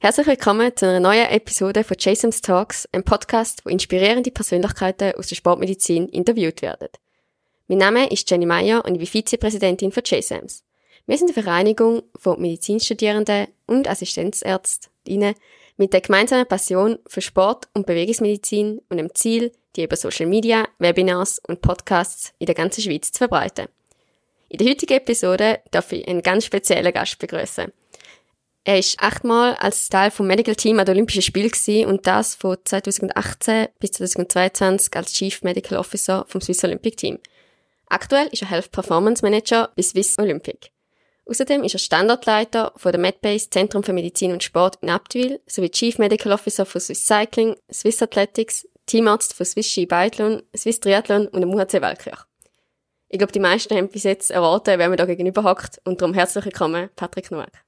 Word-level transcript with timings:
Herzlich 0.00 0.28
willkommen 0.28 0.70
zu 0.76 0.86
einer 0.86 1.00
neuen 1.00 1.28
Episode 1.28 1.82
von 1.82 1.96
Jason's 1.98 2.40
Talks, 2.40 2.88
einem 2.92 3.02
Podcast, 3.02 3.64
wo 3.64 3.68
inspirierende 3.68 4.30
Persönlichkeiten 4.30 5.12
aus 5.16 5.26
der 5.26 5.34
Sportmedizin 5.34 6.08
interviewt 6.10 6.62
werden. 6.62 6.86
Mein 7.66 7.78
Name 7.78 8.08
ist 8.08 8.30
Jenny 8.30 8.46
Meyer 8.46 8.84
und 8.84 8.94
ich 8.94 9.00
bin 9.00 9.08
Vizepräsidentin 9.08 9.90
von 9.90 10.04
JSAMS. 10.06 10.62
Wir 11.06 11.18
sind 11.18 11.34
eine 11.34 11.42
Vereinigung 11.42 12.04
von 12.14 12.40
Medizinstudierenden 12.40 13.48
und 13.66 13.88
Assistenzärztinnen 13.90 15.34
mit 15.78 15.92
der 15.92 16.00
gemeinsamen 16.00 16.46
Passion 16.46 17.00
für 17.08 17.20
Sport 17.20 17.66
und 17.74 17.84
Bewegungsmedizin 17.84 18.80
und 18.88 18.98
dem 18.98 19.12
Ziel, 19.16 19.50
die 19.74 19.82
über 19.82 19.96
Social 19.96 20.26
Media, 20.26 20.68
Webinars 20.78 21.40
und 21.48 21.60
Podcasts 21.60 22.34
in 22.38 22.46
der 22.46 22.54
ganzen 22.54 22.82
Schweiz 22.82 23.10
zu 23.10 23.18
verbreiten. 23.18 23.66
In 24.48 24.58
der 24.58 24.68
heutigen 24.68 24.98
Episode 24.98 25.58
darf 25.72 25.90
ich 25.90 26.06
einen 26.06 26.22
ganz 26.22 26.44
speziellen 26.44 26.92
Gast 26.92 27.18
begrüßen. 27.18 27.72
Er 28.68 28.78
ist 28.78 29.00
achtmal 29.00 29.54
als 29.54 29.88
Teil 29.88 30.10
vom 30.10 30.26
Medical 30.26 30.54
Team 30.54 30.78
an 30.78 30.84
den 30.84 30.96
Olympischen 30.96 31.22
Spielen 31.22 31.86
und 31.86 32.06
das 32.06 32.34
von 32.34 32.58
2018 32.62 33.68
bis 33.78 33.92
2022 33.92 34.94
als 34.94 35.14
Chief 35.14 35.40
Medical 35.40 35.78
Officer 35.78 36.26
vom 36.28 36.42
Swiss 36.42 36.62
Olympic 36.64 36.98
Team. 36.98 37.18
Aktuell 37.86 38.26
ist 38.26 38.42
er 38.42 38.50
Health 38.50 38.70
Performance 38.70 39.24
Manager 39.24 39.70
bei 39.74 39.82
Swiss 39.82 40.16
Olympic. 40.18 40.68
Außerdem 41.24 41.64
ist 41.64 41.76
er 41.76 41.78
Standortleiter 41.78 42.74
von 42.76 42.92
der 42.92 43.00
MedBase 43.00 43.48
Zentrum 43.48 43.82
für 43.84 43.94
Medizin 43.94 44.32
und 44.32 44.42
Sport 44.42 44.76
in 44.82 44.90
Abtwil 44.90 45.40
sowie 45.46 45.70
Chief 45.70 45.96
Medical 45.96 46.32
Officer 46.32 46.66
von 46.66 46.82
Swiss 46.82 47.06
Cycling, 47.06 47.56
Swiss 47.72 48.02
Athletics, 48.02 48.68
Teamarzt 48.84 49.32
von 49.32 49.46
Swiss 49.46 49.70
Ski 49.70 49.86
Biathlon, 49.86 50.42
Swiss 50.54 50.78
Triathlon 50.78 51.26
und 51.28 51.40
dem 51.40 51.54
UHC 51.54 51.80
Weltkirch. 51.80 52.20
Ich 53.08 53.16
glaube, 53.16 53.32
die 53.32 53.40
meisten 53.40 53.74
haben 53.74 53.88
bis 53.88 54.02
jetzt 54.02 54.30
erwartet, 54.30 54.78
wer 54.78 54.90
mir 54.90 54.96
da 54.96 55.06
gegenüber 55.06 55.42
hockt 55.42 55.80
und 55.84 56.02
darum 56.02 56.12
herzlich 56.12 56.44
willkommen, 56.44 56.90
Patrick 56.96 57.30
Noack. 57.30 57.67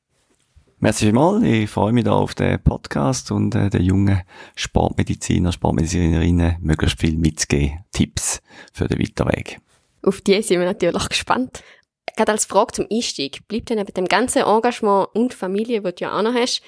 Merci 0.83 1.05
vielmals. 1.05 1.43
Ich 1.43 1.69
freue 1.69 1.93
mich 1.93 2.05
da 2.05 2.13
auf 2.13 2.35
den 2.35 2.59
Podcast 2.63 3.31
und 3.31 3.55
äh, 3.55 3.69
den 3.69 3.83
jungen 3.83 4.23
Sportmediziner, 4.55 5.53
Sportmedizinerinnen 5.53 6.57
möglichst 6.63 6.99
viel 6.99 7.19
mitzugeben. 7.19 7.85
Tipps 7.93 8.41
für 8.73 8.89
den 8.89 8.99
Weiterweg. 8.99 9.61
Auf 10.03 10.23
die 10.23 10.41
sind 10.41 10.59
wir 10.59 10.65
natürlich 10.65 11.07
gespannt. 11.11 11.63
Gerade 12.17 12.33
als 12.33 12.47
Frage 12.47 12.73
zum 12.73 12.87
Einstieg, 12.91 13.47
bleibt 13.47 13.69
denn 13.69 13.77
mit 13.77 13.95
dem 13.95 14.07
ganzen 14.07 14.41
Engagement 14.43 15.09
und 15.13 15.35
Familie, 15.35 15.83
die 15.83 15.95
du 15.95 16.05
ja 16.05 16.19
auch 16.19 16.23
noch 16.23 16.33
hast, 16.33 16.63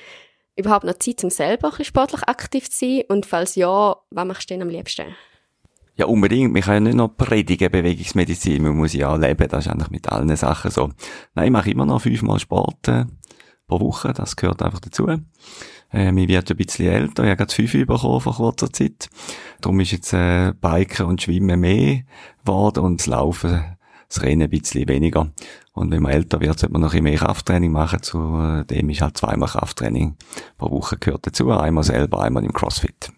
überhaupt 0.56 0.84
noch 0.84 0.98
Zeit, 0.98 1.24
um 1.24 1.30
selber 1.30 1.68
ein 1.68 1.70
bisschen 1.70 1.86
sportlich 1.86 2.22
aktiv 2.24 2.68
zu 2.68 2.80
sein? 2.80 3.04
Und 3.08 3.24
falls 3.24 3.54
ja, 3.54 3.96
was 4.10 4.26
machst 4.26 4.50
du 4.50 4.54
denn 4.54 4.62
am 4.62 4.68
liebsten? 4.68 5.06
Ja, 5.96 6.04
unbedingt. 6.04 6.52
Man 6.52 6.60
kann 6.60 6.74
ja 6.74 6.80
nicht 6.80 6.96
noch 6.96 7.16
predigen, 7.16 7.70
Bewegungsmedizin. 7.70 8.62
Man 8.62 8.76
muss 8.76 8.92
ja 8.92 9.14
auch 9.14 9.18
leben. 9.18 9.48
Das 9.48 9.64
ist 9.64 9.72
eigentlich 9.72 9.90
mit 9.90 10.06
allen 10.10 10.36
Sachen 10.36 10.70
so. 10.70 10.90
Nein, 11.34 11.46
ich 11.46 11.50
mache 11.50 11.70
immer 11.70 11.86
noch 11.86 12.02
fünfmal 12.02 12.38
Sport 12.38 12.88
äh, 12.88 13.06
pro 13.78 13.86
Woche. 13.86 14.12
Das 14.12 14.36
gehört 14.36 14.62
einfach 14.62 14.80
dazu. 14.80 15.08
Äh, 15.92 16.12
mir 16.12 16.28
wird 16.28 16.50
ein 16.50 16.56
bisschen 16.56 16.88
älter. 16.88 17.24
Ich 17.24 17.30
habe 17.30 17.36
gerade 17.36 17.54
fünf 17.54 17.72
bekommen 17.72 18.20
vor 18.20 18.34
kurzer 18.34 18.72
Zeit. 18.72 19.08
Darum 19.60 19.80
ist 19.80 19.92
jetzt 19.92 20.12
äh, 20.12 20.52
Biken 20.60 21.06
und 21.06 21.22
Schwimmen 21.22 21.60
mehr 21.60 22.02
geworden 22.44 22.84
und 22.84 23.00
das 23.00 23.06
Laufen, 23.06 23.64
das 24.08 24.22
Rennen 24.22 24.42
ein 24.42 24.50
bisschen 24.50 24.88
weniger. 24.88 25.30
Und 25.74 25.90
wenn 25.90 26.02
man 26.02 26.12
älter 26.12 26.40
wird, 26.40 26.58
sollte 26.58 26.72
man 26.72 26.82
noch 26.82 26.88
ein 26.88 27.02
bisschen 27.02 27.04
mehr 27.04 27.18
Krafttraining 27.18 27.72
machen. 27.72 28.02
Zu 28.02 28.18
äh, 28.18 28.64
dem 28.64 28.90
ist 28.90 29.00
halt 29.00 29.16
zweimal 29.16 29.48
Krafttraining 29.48 30.16
pro 30.58 30.70
Woche 30.70 30.96
gehört 30.96 31.26
dazu. 31.26 31.50
Einmal 31.50 31.84
selber, 31.84 32.22
einmal 32.22 32.44
im 32.44 32.52
CrossFit 32.52 33.12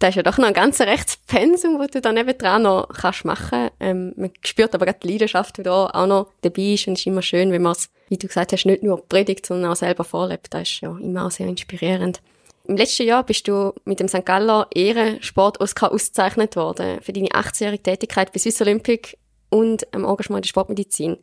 da 0.00 0.08
ist 0.08 0.14
ja 0.14 0.22
doch 0.22 0.38
noch 0.38 0.48
ein 0.48 0.54
ganz 0.54 0.80
rechtes 0.80 1.18
Pensum, 1.26 1.78
das 1.78 1.90
du 1.90 2.00
da 2.00 2.10
nebendran 2.10 2.62
noch 2.62 2.88
kannst 2.88 3.24
machen. 3.26 3.68
Ähm, 3.78 4.14
man 4.16 4.32
spürt 4.44 4.74
aber 4.74 4.86
gerade 4.86 4.98
die 5.02 5.12
Leidenschaft, 5.12 5.58
die 5.58 5.62
da 5.62 5.86
auch 5.86 6.06
noch 6.06 6.32
dabei 6.40 6.72
ist 6.72 6.88
und 6.88 6.94
es 6.94 7.00
ist 7.00 7.06
immer 7.06 7.22
schön, 7.22 7.52
wenn 7.52 7.62
man 7.62 7.72
es, 7.72 7.90
wie 8.08 8.16
du 8.16 8.26
gesagt 8.26 8.52
hast, 8.52 8.64
nicht 8.64 8.82
nur 8.82 9.06
predigt, 9.06 9.44
sondern 9.44 9.70
auch 9.70 9.76
selber 9.76 10.04
vorlebt. 10.04 10.48
Das 10.50 10.62
ist 10.62 10.80
ja 10.80 10.96
immer 10.98 11.26
auch 11.26 11.30
sehr 11.30 11.46
inspirierend. 11.46 12.22
Im 12.64 12.76
letzten 12.76 13.06
Jahr 13.06 13.24
bist 13.24 13.46
du 13.46 13.74
mit 13.84 14.00
dem 14.00 14.08
St. 14.08 14.24
Galler 14.24 14.68
Ehrensport-Oscar 14.74 15.92
ausgezeichnet 15.92 16.56
worden 16.56 17.00
für 17.02 17.12
deine 17.12 17.28
18-jährige 17.28 17.82
Tätigkeit 17.82 18.32
bei 18.32 18.38
Swiss 18.38 18.60
Olympic 18.62 19.18
und 19.50 19.92
am 19.94 20.04
Engagement 20.04 20.38
in 20.38 20.42
der 20.42 20.48
Sportmedizin. 20.48 21.18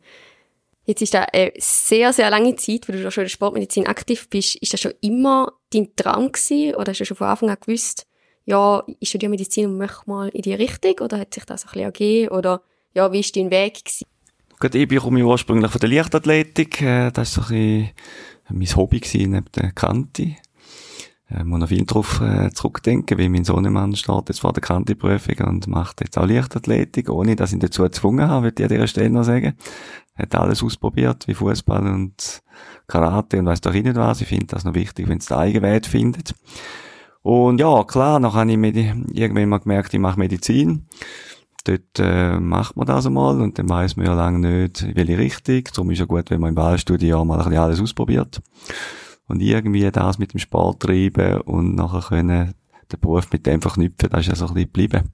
Jetzt 0.84 1.02
ist 1.02 1.14
da 1.14 1.22
eine 1.32 1.52
sehr, 1.58 2.12
sehr 2.12 2.30
lange 2.30 2.54
Zeit, 2.56 2.88
wo 2.88 2.92
du 2.92 3.10
schon 3.10 3.22
in 3.22 3.26
der 3.26 3.30
Sportmedizin 3.30 3.86
aktiv 3.88 4.28
bist. 4.30 4.56
Ist 4.56 4.72
das 4.72 4.80
schon 4.80 4.94
immer 5.00 5.52
dein 5.72 5.94
Traum 5.96 6.30
gewesen 6.32 6.76
oder 6.76 6.92
hast 6.92 7.00
du 7.00 7.04
schon 7.04 7.16
von 7.16 7.26
Anfang 7.26 7.50
an 7.50 7.58
gewusst, 7.60 8.06
ja, 8.48 8.82
ich 8.98 9.10
studiere 9.10 9.28
Medizin 9.28 9.66
und 9.66 9.76
möchte 9.76 10.02
mal 10.06 10.28
in 10.30 10.40
die 10.40 10.54
Richtung 10.54 10.94
oder 11.02 11.18
hat 11.18 11.34
sich 11.34 11.44
das 11.44 11.64
ein 11.64 11.66
bisschen 11.66 11.82
ergeben 11.82 12.28
oder 12.34 12.62
ja, 12.94 13.12
wie 13.12 13.22
war 13.22 13.30
dein 13.34 13.50
Weg 13.50 13.84
gewesen? 13.84 14.06
Gut, 14.58 14.74
ich 14.74 15.02
komme 15.02 15.22
ursprünglich 15.22 15.70
von 15.70 15.78
der 15.78 15.90
Leichtathletik, 15.90 16.80
äh, 16.80 17.10
das 17.10 17.36
war 17.36 17.44
so 17.44 17.54
ein 17.54 17.90
bisschen 18.48 18.58
mein 18.58 18.76
Hobby 18.76 19.00
gewesen, 19.00 19.32
neben 19.32 19.52
der 19.54 19.72
Kante. 19.72 20.36
Ich 21.30 21.44
muss 21.44 21.60
noch 21.60 21.68
viel 21.68 21.84
darauf 21.84 22.22
äh, 22.22 22.50
zurückdenken, 22.50 23.18
wie 23.18 23.28
mein 23.28 23.44
Sohnemann 23.44 23.94
steht 23.94 24.30
jetzt 24.30 24.40
vor 24.40 24.54
der 24.54 24.62
Kanteprüfung 24.62 25.46
und 25.46 25.66
macht 25.66 26.00
jetzt 26.00 26.16
auch 26.16 26.26
Leichtathletik, 26.26 27.10
ohne 27.10 27.36
dass 27.36 27.50
ich 27.50 27.56
ihn 27.56 27.60
dazu 27.60 27.82
gezwungen 27.82 28.30
habe, 28.30 28.44
würde 28.44 28.62
ich 28.62 28.64
an 28.64 28.74
dieser 28.74 28.88
Stelle 28.88 29.10
noch 29.10 29.24
sagen. 29.24 29.58
Er 30.16 30.22
hat 30.22 30.34
alles 30.34 30.62
ausprobiert, 30.62 31.28
wie 31.28 31.34
Fußball 31.34 31.86
und 31.86 32.40
Karate 32.86 33.40
und 33.40 33.44
weiss 33.44 33.60
doch 33.60 33.74
nicht 33.74 33.94
was. 33.94 34.22
Ich 34.22 34.28
finde 34.28 34.46
das 34.46 34.64
noch 34.64 34.72
wichtig, 34.72 35.06
wenn 35.06 35.18
es 35.18 35.26
den 35.26 35.36
Eigenwert 35.36 35.86
findet. 35.86 36.34
Und 37.28 37.60
ja, 37.60 37.84
klar, 37.84 38.18
dann 38.18 38.32
habe 38.32 38.50
ich 38.50 38.56
irgendwann 38.56 39.50
mal 39.50 39.58
gemerkt, 39.58 39.92
ich 39.92 40.00
mache 40.00 40.18
Medizin. 40.18 40.88
Dort 41.64 41.98
äh, 41.98 42.40
macht 42.40 42.74
man 42.74 42.86
das 42.86 43.04
einmal 43.04 43.38
und 43.42 43.58
dann 43.58 43.68
weiß 43.68 43.96
man 43.96 44.06
ja 44.06 44.14
lange 44.14 44.38
nicht, 44.38 44.80
in 44.80 44.96
welche 44.96 45.18
Richtung. 45.18 45.62
Darum 45.64 45.90
ist 45.90 45.98
ja 45.98 46.06
gut, 46.06 46.30
wenn 46.30 46.40
man 46.40 46.50
im 46.50 46.56
Wahlstudium 46.56 47.28
mal 47.28 47.34
ein 47.34 47.44
bisschen 47.44 47.58
alles 47.58 47.82
ausprobiert. 47.82 48.40
Und 49.26 49.42
irgendwie 49.42 49.90
das 49.90 50.18
mit 50.18 50.32
dem 50.32 50.40
Sport 50.40 50.80
treiben 50.80 51.42
und 51.42 51.74
nachher 51.74 52.00
können 52.00 52.54
den 52.90 52.98
Beruf 52.98 53.30
mit 53.30 53.44
dem 53.44 53.60
verknüpfen, 53.60 54.08
das 54.08 54.20
ist 54.20 54.28
ja 54.28 54.34
so 54.34 54.46
ein 54.46 54.54
bisschen 54.54 54.72
geblieben. 54.72 55.12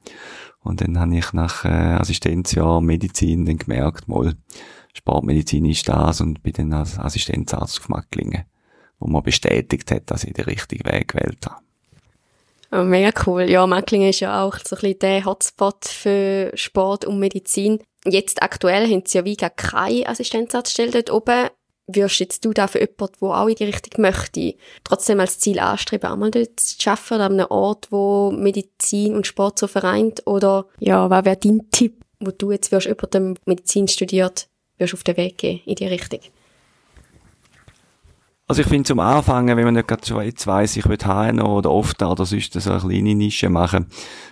Und 0.62 0.82
dann 0.82 1.00
habe 1.00 1.16
ich 1.16 1.32
nach 1.32 1.64
äh, 1.64 1.96
Assistenzjahr 1.98 2.80
Medizin 2.80 3.44
dann 3.44 3.58
gemerkt, 3.58 4.06
mal, 4.06 4.36
Sportmedizin 4.92 5.64
ist 5.64 5.88
das 5.88 6.20
und 6.20 6.44
bin 6.44 6.52
dann 6.52 6.74
als 6.74 6.96
Assistenzarzt 6.96 7.80
auf 7.80 7.88
Macklingen, 7.88 8.44
wo 9.00 9.08
man 9.08 9.24
bestätigt 9.24 9.90
hat, 9.90 10.12
dass 10.12 10.22
ich 10.22 10.32
den 10.32 10.44
richtigen 10.44 10.88
Weg 10.88 11.08
gewählt 11.08 11.44
habe. 11.46 11.64
Oh, 12.76 12.82
mega 12.82 13.12
cool. 13.24 13.42
Ja, 13.42 13.68
Macklingen 13.68 14.10
ist 14.10 14.18
ja 14.18 14.42
auch 14.42 14.58
so 14.58 14.74
ein 14.74 14.80
bisschen 14.80 14.98
der 14.98 15.24
Hotspot 15.24 15.84
für 15.84 16.50
Sport 16.54 17.04
und 17.04 17.20
Medizin. 17.20 17.78
Jetzt 18.04 18.42
aktuell 18.42 18.90
haben 18.90 19.04
sie 19.06 19.18
ja 19.18 19.24
wie 19.24 19.36
keine 19.36 20.08
Assistenzarztstelle 20.08 20.90
dort 20.90 21.12
oben. 21.12 21.50
Wirst 21.86 22.18
jetzt 22.18 22.44
du 22.44 22.52
da 22.52 22.66
für 22.66 22.80
jemanden, 22.80 23.14
der 23.20 23.28
auch 23.28 23.46
in 23.46 23.54
die 23.54 23.64
Richtung 23.64 24.02
möchte, 24.02 24.54
trotzdem 24.82 25.20
als 25.20 25.38
Ziel 25.38 25.60
anstreben, 25.60 26.10
einmal 26.10 26.32
dort 26.32 26.58
zu 26.58 26.90
arbeiten 26.90 27.20
an 27.20 27.32
einem 27.34 27.46
Ort, 27.50 27.92
wo 27.92 28.32
Medizin 28.32 29.14
und 29.14 29.26
Sport 29.26 29.60
so 29.60 29.68
vereint? 29.68 30.26
Oder, 30.26 30.66
ja, 30.80 31.08
was 31.10 31.24
wäre 31.24 31.36
dein 31.36 31.70
Tipp, 31.70 32.02
wo 32.18 32.32
du 32.32 32.50
jetzt 32.50 32.72
wirst 32.72 32.86
jemandem 32.86 33.36
Medizin 33.44 33.86
studiert, 33.86 34.48
wirst 34.78 34.94
auf 34.94 35.04
den 35.04 35.16
Weg 35.16 35.38
gehen 35.38 35.60
in 35.64 35.76
die 35.76 35.86
Richtung? 35.86 36.20
Also 38.46 38.60
ich 38.60 38.68
finde 38.68 38.84
zum 38.84 39.00
Anfangen, 39.00 39.56
wenn 39.56 39.64
man 39.64 39.72
nicht 39.72 39.88
gerade 39.88 40.06
schon 40.06 40.22
jetzt 40.22 40.46
weiss, 40.46 40.76
ich 40.76 40.86
will 40.86 40.98
HNO 40.98 41.58
oder 41.58 41.70
oft 41.70 42.02
oder 42.02 42.26
sonst 42.26 42.52
so 42.52 42.70
eine 42.70 42.80
kleine 42.80 43.14
Nische 43.14 43.48
machen, 43.48 43.86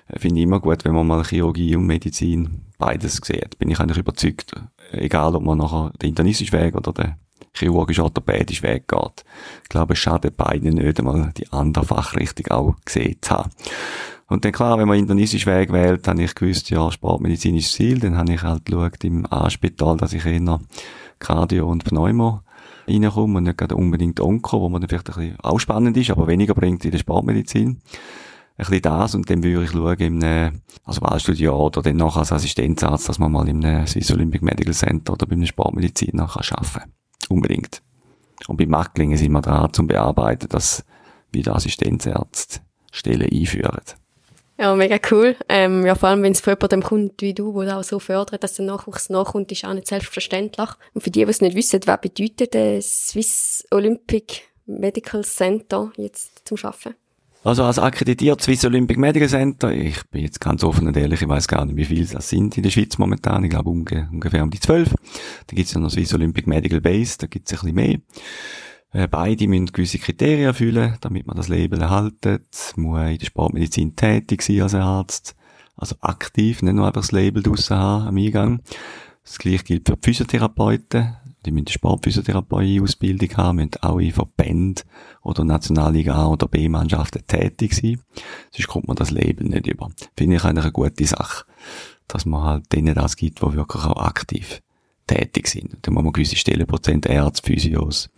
äh, 0.09 0.19
finde 0.19 0.37
ich 0.41 0.43
immer 0.45 0.61
gut, 0.61 0.85
wenn 0.85 0.95
man 0.95 1.07
mal 1.07 1.25
Chirurgie 1.25 1.77
und 1.77 1.87
Medizin 1.87 2.61
beides 2.77 3.21
sieht. 3.23 3.59
Bin 3.59 3.71
ich 3.71 3.81
eigentlich 3.81 3.97
überzeugt, 3.97 4.53
egal 4.91 5.35
ob 5.35 5.45
man 5.45 5.57
nachher 5.57 5.93
den 6.03 6.11
internistischen 6.11 6.59
Weg 6.59 6.77
oder 6.77 6.93
den 6.93 7.15
chirurgisch-orthopädischen 7.55 8.65
Weg 8.65 8.87
geht. 8.87 9.25
Ich 9.63 9.69
glaube, 9.71 9.95
es 9.95 9.99
schadet 9.99 10.37
beiden 10.37 10.75
nicht 10.75 10.99
einmal 10.99 11.33
die 11.37 11.51
andere 11.51 11.87
Fachrichtung 11.87 12.49
auch 12.49 12.75
gesehen 12.85 13.17
zu 13.23 13.31
haben. 13.31 13.51
Und 14.29 14.45
dann 14.45 14.53
klar, 14.53 14.79
wenn 14.79 14.89
man 14.89 14.99
internistischen 14.99 15.53
Weg 15.53 15.73
wählt, 15.73 16.07
habe 16.07 16.23
ich 16.23 16.35
gewusst, 16.35 16.69
ja, 16.69 16.91
sportmedizinisches 16.91 17.73
Ziel, 17.73 17.99
dann 17.99 18.19
habe 18.19 18.35
ich 18.35 18.43
halt 18.43 18.67
geschaut 18.67 19.05
im 19.05 19.27
A-Spital, 19.31 19.97
dass 19.97 20.13
ich 20.13 20.25
eher 20.27 20.61
Cardio 21.19 21.71
und 21.71 21.85
Pneumo 21.85 22.43
reinkomme 22.87 23.39
und 23.39 23.45
nicht 23.45 23.59
gerade 23.59 23.77
unbedingt 23.77 24.21
Onko, 24.21 24.61
wo 24.61 24.69
man 24.69 24.81
dann 24.81 24.89
vielleicht 24.89 25.11
ein 25.11 25.15
bisschen 25.15 25.41
auch 25.41 25.59
spannend 25.59 25.97
ist, 25.97 26.11
aber 26.11 26.27
weniger 26.27 26.55
bringt 26.55 26.85
in 26.85 26.91
der 26.91 26.99
Sportmedizin. 26.99 27.69
Ein 27.69 27.81
bisschen 28.57 28.83
das 28.83 29.15
und 29.15 29.31
dann 29.31 29.43
würde 29.43 29.65
ich 29.65 29.71
schauen, 29.71 29.99
im 29.99 30.63
also 30.85 31.01
Wahlstudio 31.03 31.57
oder 31.67 31.83
dann 31.83 31.97
nachher 31.97 32.21
als 32.21 32.33
Assistenzarzt, 32.33 33.09
dass 33.09 33.19
man 33.19 33.33
mal 33.33 33.49
im 33.49 33.87
Swiss 33.87 34.11
Olympic 34.11 34.45
Medical 34.45 34.75
Center 34.75 35.15
oder 35.15 35.27
beim 35.27 35.45
Sportmediziner 35.47 36.27
kann 36.27 36.59
arbeiten 36.59 36.93
Unbedingt. 37.29 37.83
Und 38.49 38.57
bei 38.57 38.67
Macklingen 38.67 39.17
sind 39.17 39.33
wir 39.33 39.41
dran, 39.41 39.73
zum 39.73 39.87
Bearbeiten, 39.87 40.49
dass 40.49 40.85
wieder 41.31 41.55
Assistenzärzte 41.55 42.61
Stellen 42.91 43.29
einführen. 43.33 43.81
Ja, 44.59 44.75
mega 44.75 44.99
cool. 45.11 45.37
Ähm, 45.49 45.85
ja, 45.87 45.95
vor 45.95 46.11
allem, 46.11 46.23
wenn 46.23 46.33
es 46.33 46.41
von 46.41 46.53
jemandem 46.53 46.83
kommt 46.83 47.23
wie 47.23 47.35
du, 47.35 47.63
der 47.63 47.79
auch 47.79 47.85
so 47.85 47.99
fördert, 47.99 48.45
dass 48.45 48.55
der 48.55 48.67
Nachwuchs 48.67 49.09
nachkommt, 49.09 49.51
ist 49.51 49.65
auch 49.65 49.73
nicht 49.73 49.87
selbstverständlich. 49.87 50.69
Und 50.95 51.01
für 51.01 51.11
die, 51.11 51.25
die 51.25 51.31
es 51.31 51.41
nicht 51.41 51.57
wissen, 51.57 51.81
was 51.87 52.01
bedeutet 52.01 52.55
der 52.55 52.81
Swiss 52.83 53.65
Olympic 53.71 54.43
Medical 54.67 55.25
Center 55.25 55.91
jetzt 55.97 56.43
zum 56.47 56.59
Arbeiten? 56.63 56.95
Also 57.45 57.65
als 57.65 57.81
akkreditiert 57.81 58.41
Swiss 58.41 58.65
Olympic 58.65 59.01
Medical 59.01 59.29
Center, 59.29 59.73
ich 59.73 60.01
bin 60.11 60.23
jetzt 60.23 60.41
ganz 60.41 60.63
offen 60.63 60.87
und 60.87 60.97
ehrlich, 60.97 61.23
ich 61.23 61.29
weiß 61.29 61.49
gar 61.49 61.65
nicht, 61.65 61.77
wie 61.77 61.85
viele 61.85 62.07
das 62.07 62.29
sind 62.29 62.57
in 62.57 62.63
der 62.63 62.71
Schweiz 62.71 62.99
momentan, 62.99 63.43
ich 63.43 63.51
glaube 63.51 63.71
ungefähr 63.71 64.45
um 64.45 64.51
die 64.51 64.61
zwölf. 64.61 64.91
Dann 64.91 65.57
gibt's 65.57 65.73
ja 65.73 65.81
noch 65.81 65.91
Swiss 65.91 66.15
Olympic 66.15 66.49
Medical 66.49 66.81
Base, 66.81 67.17
da 67.19 67.27
gibt's 67.27 67.53
ein 67.53 67.59
bisschen 67.59 67.75
mehr. 67.75 67.99
Äh, 68.93 69.09
beide 69.09 69.49
müssen 69.49 69.67
gewisse 69.67 69.99
Kriterien 69.99 70.47
erfüllen, 70.47 70.97
damit 71.01 71.27
man 71.27 71.37
das 71.37 71.49
Label 71.49 71.81
erhaltet. 71.81 72.75
Muss 72.77 73.01
in 73.01 73.19
der 73.19 73.27
Sportmedizin 73.27 73.97
tätig 73.97 74.43
sein 74.43 74.61
als 74.61 74.75
Arzt. 74.75 75.35
Also 75.77 75.97
aktiv, 76.01 76.63
nicht 76.63 76.75
nur 76.75 76.87
einfach 76.87 77.01
das 77.01 77.13
Label 77.13 77.43
draussen 77.43 77.77
haben 77.77 78.09
am 78.09 78.17
Eingang. 78.17 78.61
Das 79.25 79.39
gleiche 79.39 79.65
gilt 79.65 79.89
für 79.89 79.97
die 79.97 80.03
Physiotherapeuten. 80.03 81.17
Die 81.45 81.51
müssen 81.51 81.67
eine 81.67 81.73
Sportphysiotherapie-Ausbildung 81.73 83.37
haben, 83.37 83.57
müssen 83.57 83.83
auch 83.83 83.99
in 83.99 84.13
Verbänden 84.13 84.85
oder 85.23 85.43
Nationalliga 85.45 86.15
A 86.15 86.27
oder 86.29 86.47
B-Mannschaften 86.47 87.27
tätig 87.27 87.75
sein. 87.75 88.01
Sonst 88.51 88.69
kommt 88.69 88.87
man 88.87 88.97
das 88.97 89.11
Label 89.11 89.49
nicht 89.49 89.67
über. 89.67 89.91
Finde 90.17 90.37
ich 90.37 90.45
eigentlich 90.45 90.65
eine 90.65 90.73
gute 90.73 91.07
Sache. 91.07 91.47
Dass 92.09 92.27
man 92.27 92.43
halt 92.43 92.73
denen 92.73 92.95
das 92.95 93.17
gibt, 93.17 93.41
die 93.41 93.55
wirklich 93.55 93.85
auch 93.85 94.05
aktiv 94.05 94.61
tätig 95.07 95.49
sind. 95.49 95.77
Da 95.83 95.91
muss 95.91 96.03
man 96.03 96.13
gewisse 96.13 96.37
Stellenprozent 96.37 97.07
Ärzte, 97.07 97.47
Physios, 97.47 98.11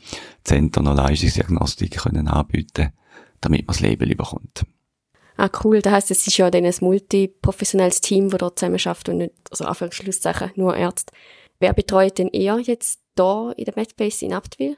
Zentren 0.43 0.87
und 0.87 0.97
Leistungsdiagnostik 0.97 1.97
können 1.97 2.29
anbieten, 2.29 2.93
damit 3.41 3.67
man 3.67 3.75
das 3.75 3.81
Label 3.81 4.15
bekommt. 4.15 4.65
Ah, 5.37 5.51
cool. 5.65 5.83
Das 5.83 5.93
heisst, 5.93 6.11
es 6.11 6.27
ist 6.27 6.37
ja 6.37 6.51
dann 6.51 6.65
ein 6.65 6.75
multiprofessionelles 6.81 8.01
Team, 8.01 8.31
das 8.31 8.39
dort 8.39 8.59
zusammen 8.59 8.79
schafft 8.79 9.09
und 9.09 9.19
nicht, 9.19 9.33
also 9.51 9.65
Anführungszeichen, 9.65 10.53
nur 10.55 10.77
Ärzte. 10.77 11.13
Wer 11.59 11.73
betreut 11.73 12.19
denn 12.19 12.29
eher 12.29 12.59
jetzt 12.59 13.01
da 13.15 13.53
in 13.57 13.65
der 13.65 13.75
MedBase 13.77 14.25
in 14.25 14.33
Abtwil? 14.33 14.77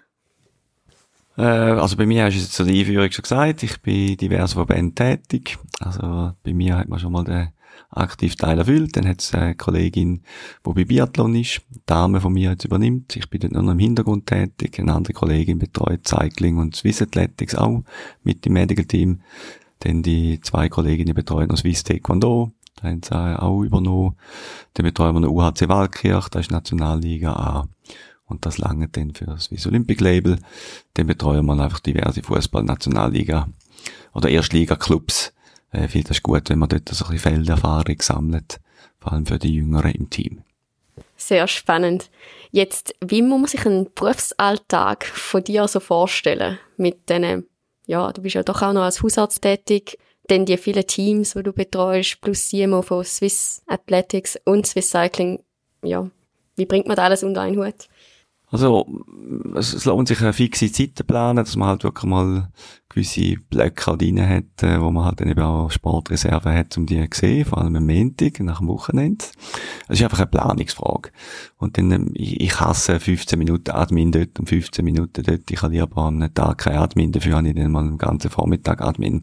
Äh, 1.36 1.42
also 1.42 1.96
bei 1.96 2.06
mir 2.06 2.24
hast 2.24 2.34
du 2.34 2.38
es 2.38 2.44
jetzt 2.44 2.60
in 2.60 2.66
der 2.66 2.76
Einführung 2.76 3.10
schon 3.10 3.22
gesagt, 3.22 3.62
ich 3.62 3.80
bin 3.82 4.08
in 4.10 4.16
diversen 4.16 4.54
Verbänden 4.54 4.94
tätig. 4.94 5.58
Also 5.80 6.32
bei 6.42 6.54
mir 6.54 6.76
hat 6.78 6.88
man 6.88 6.98
schon 6.98 7.12
mal 7.12 7.24
den 7.24 7.48
aktiv 7.90 8.36
Teil 8.36 8.58
erfüllt. 8.58 8.96
Dann 8.96 9.06
hat 9.06 9.20
es 9.20 9.34
eine 9.34 9.54
Kollegin, 9.54 10.22
die 10.66 10.72
bei 10.72 10.84
Biathlon 10.84 11.34
ist, 11.34 11.62
Dame 11.86 12.20
von 12.20 12.32
mir 12.32 12.50
jetzt 12.50 12.64
übernimmt. 12.64 13.16
Ich 13.16 13.28
bin 13.30 13.40
dort 13.40 13.52
nur 13.52 13.62
noch 13.62 13.72
im 13.72 13.78
Hintergrund 13.78 14.26
tätig. 14.26 14.78
Eine 14.78 14.94
andere 14.94 15.12
Kollegin 15.12 15.58
betreut 15.58 16.06
Cycling 16.06 16.58
und 16.58 16.76
Swiss 16.76 17.02
Athletics 17.02 17.54
auch 17.54 17.82
mit 18.22 18.44
dem 18.44 18.54
Medical 18.54 18.84
Team. 18.84 19.20
Dann 19.80 20.02
die 20.02 20.40
zwei 20.40 20.68
Kolleginnen 20.68 21.14
betreuen 21.14 21.48
noch 21.48 21.58
Swiss 21.58 21.84
Taekwondo. 21.84 22.52
Da 22.76 22.88
haben 22.88 23.02
sie 23.02 23.14
auch 23.14 23.62
übernommen. 23.62 24.16
Dann 24.74 24.84
betreuen 24.84 25.14
wir 25.14 25.20
noch 25.20 25.30
UHC 25.30 25.68
Waldkirch, 25.68 26.28
das 26.28 26.42
ist 26.46 26.50
Nationalliga 26.50 27.32
A. 27.32 27.68
Und 28.26 28.44
das 28.44 28.58
lange 28.58 28.88
dann 28.88 29.14
für 29.14 29.24
das 29.24 29.44
Swiss 29.44 29.66
Olympic 29.66 30.02
Label. 30.02 30.38
Dann 30.94 31.06
betreuen 31.06 31.46
wir 31.46 31.58
einfach 31.58 31.80
diverse 31.80 32.22
Fußball-Nationalliga 32.22 33.48
oder 34.12 34.28
Erstliga-Clubs. 34.28 35.32
Äh, 35.72 35.86
ich 35.86 35.92
finde 35.92 36.08
das 36.08 36.22
gut, 36.22 36.48
wenn 36.50 36.58
man 36.58 36.68
dort 36.68 36.88
so 36.88 37.04
ein 37.04 37.12
bisschen 37.12 37.32
Felderfahrung 37.32 38.00
sammelt. 38.00 38.60
Vor 38.98 39.12
allem 39.12 39.26
für 39.26 39.38
die 39.38 39.54
Jüngeren 39.54 39.92
im 39.92 40.10
Team. 40.10 40.42
Sehr 41.16 41.46
spannend. 41.48 42.10
Jetzt, 42.50 42.94
wie 43.04 43.22
muss 43.22 43.40
man 43.40 43.48
sich 43.48 43.66
einen 43.66 43.92
Berufsalltag 43.94 45.04
von 45.06 45.44
dir 45.44 45.68
so 45.68 45.80
vorstellen? 45.80 46.58
Mit 46.76 47.08
diesen, 47.08 47.46
ja, 47.86 48.12
du 48.12 48.22
bist 48.22 48.34
ja 48.34 48.42
doch 48.42 48.62
auch 48.62 48.72
noch 48.72 48.82
als 48.82 49.02
Hausarzt 49.02 49.42
tätig, 49.42 49.98
dann 50.28 50.44
die 50.44 50.56
vielen 50.56 50.86
Teams, 50.86 51.34
die 51.34 51.42
du 51.42 51.52
betreust, 51.52 52.20
plus 52.20 52.48
CMO 52.48 52.82
von 52.82 53.04
Swiss 53.04 53.62
Athletics 53.66 54.38
und 54.44 54.66
Swiss 54.66 54.90
Cycling. 54.90 55.42
Ja, 55.82 56.08
wie 56.56 56.66
bringt 56.66 56.86
man 56.86 56.96
das 56.96 57.04
alles 57.04 57.22
unter 57.22 57.42
einen 57.42 57.58
Hut? 57.58 57.88
Also, 58.50 58.86
es, 59.54 59.84
lohnt 59.84 60.08
sich 60.08 60.20
eine 60.20 60.32
fixe 60.32 60.70
Zeit 60.70 60.92
zu 60.96 61.04
planen, 61.04 61.44
dass 61.44 61.56
man 61.56 61.68
halt 61.68 61.84
wirklich 61.84 62.08
mal 62.08 62.48
gewisse 62.88 63.36
Blöcke 63.50 63.86
halt 63.86 64.02
rein 64.02 64.28
hat, 64.28 64.62
äh, 64.62 64.80
wo 64.80 64.90
man 64.90 65.04
halt 65.04 65.20
dann 65.20 65.28
eben 65.28 65.42
auch 65.42 65.70
Sportreserven 65.70 66.52
hat, 66.52 66.76
um 66.78 66.86
die 66.86 67.08
zu 67.10 67.20
sehen, 67.20 67.44
vor 67.44 67.58
allem 67.58 67.76
am 67.76 67.86
Montag, 67.86 68.40
nach 68.40 68.58
dem 68.58 68.68
Wochenende. 68.68 69.24
Es 69.88 69.98
ist 69.98 70.04
einfach 70.04 70.18
eine 70.18 70.28
Planungsfrage. 70.28 71.10
Und 71.58 71.78
dann, 71.78 71.90
ähm, 71.90 72.10
ich, 72.14 72.40
ich 72.40 72.60
hasse 72.60 73.00
15 73.00 73.38
Minuten 73.38 73.70
Admin 73.70 74.12
dort 74.12 74.38
und 74.38 74.48
15 74.48 74.84
Minuten 74.84 75.22
dort. 75.22 75.50
Ich 75.50 75.62
habe 75.62 75.74
lieber 75.74 75.96
am 75.98 76.34
Tag 76.34 76.58
kein 76.58 76.76
Admin, 76.76 77.12
dafür 77.12 77.36
habe 77.36 77.48
ich 77.48 77.54
dann 77.54 77.72
mal 77.72 77.84
den 77.84 77.98
ganzen 77.98 78.30
Vormittag 78.30 78.80
Admin. 78.80 79.22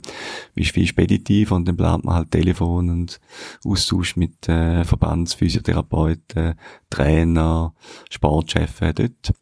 Wie 0.53 0.65
viel 0.65 0.85
speditiv 0.85 1.51
und 1.51 1.67
dann 1.67 1.77
plant 1.77 2.03
man 2.03 2.15
halt 2.15 2.31
Telefon 2.31 2.89
und 2.89 3.19
Austausch 3.65 4.15
mit 4.15 4.47
äh, 4.49 4.83
Verbandsphysiotherapeuten, 4.83 6.55
Trainer, 6.89 7.73
Sportchefen 8.09 8.93
dort. 8.95 9.33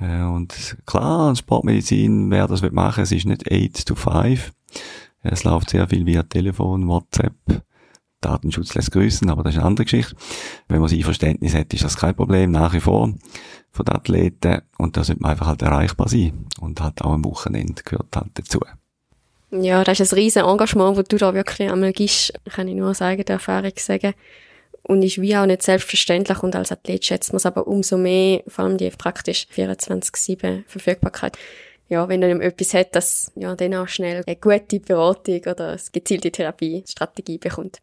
Äh, 0.00 0.22
und 0.22 0.76
klar, 0.86 1.34
Sportmedizin, 1.34 2.30
wer 2.30 2.46
das 2.46 2.62
machen 2.70 2.96
will, 2.98 3.04
es 3.04 3.12
ist 3.12 3.26
nicht 3.26 3.50
8 3.50 3.86
to 3.86 3.94
5. 3.94 4.52
Es 5.22 5.44
läuft 5.44 5.70
sehr 5.70 5.88
viel 5.88 6.06
via 6.06 6.22
Telefon, 6.22 6.86
WhatsApp, 6.86 7.34
Datenschutz 8.20 8.74
lässt 8.74 8.92
grüßen, 8.92 9.28
aber 9.28 9.42
das 9.42 9.54
ist 9.54 9.58
eine 9.58 9.66
andere 9.66 9.84
Geschichte. 9.84 10.14
Wenn 10.68 10.80
man 10.80 10.88
sein 10.88 11.02
Verständnis 11.02 11.54
hat, 11.54 11.72
ist 11.72 11.84
das 11.84 11.96
kein 11.96 12.14
Problem, 12.14 12.50
nach 12.50 12.72
wie 12.72 12.80
vor, 12.80 13.12
von 13.70 13.84
den 13.84 13.94
Athleten. 13.94 14.62
Und 14.78 14.96
da 14.96 15.04
sollte 15.04 15.22
man 15.22 15.32
einfach 15.32 15.46
halt 15.46 15.62
erreichbar 15.62 16.08
sein. 16.08 16.46
Und 16.60 16.80
halt 16.80 17.02
auch 17.02 17.12
am 17.12 17.24
Wochenende 17.24 17.82
gehört 17.82 18.16
halt 18.16 18.30
dazu. 18.34 18.60
Ja, 19.50 19.84
das 19.84 20.00
ist 20.00 20.12
ein 20.12 20.18
riesen 20.18 20.44
Engagement, 20.44 20.98
das 20.98 21.06
du 21.06 21.18
da 21.18 21.34
wirklich 21.34 21.70
einmal 21.70 21.92
gibst, 21.92 22.32
kann 22.50 22.68
ich 22.68 22.74
nur 22.74 22.94
sagen, 22.94 23.24
der 23.24 23.34
Erfahrung 23.34 23.72
sagen. 23.76 24.14
Und 24.88 25.02
ist 25.02 25.20
wie 25.20 25.36
auch 25.36 25.46
nicht 25.46 25.62
selbstverständlich 25.62 26.42
und 26.44 26.54
als 26.54 26.70
Athlet 26.70 27.04
schätzt 27.04 27.32
man 27.32 27.38
es 27.38 27.46
aber 27.46 27.66
umso 27.66 27.98
mehr, 27.98 28.42
vor 28.46 28.64
allem 28.64 28.78
die 28.78 28.88
praktisch 28.90 29.48
24-7 29.52 30.62
Verfügbarkeit. 30.68 31.36
Ja, 31.88 32.08
wenn 32.08 32.20
man 32.20 32.40
etwas 32.40 32.72
hat, 32.72 32.94
das 32.94 33.32
ja 33.34 33.54
dann 33.56 33.74
auch 33.74 33.88
schnell 33.88 34.22
eine 34.24 34.36
gute 34.36 34.78
Beratung 34.78 35.40
oder 35.40 35.70
eine 35.70 35.80
gezielte 35.92 36.30
Therapiestrategie 36.30 37.38
bekommt. 37.38 37.78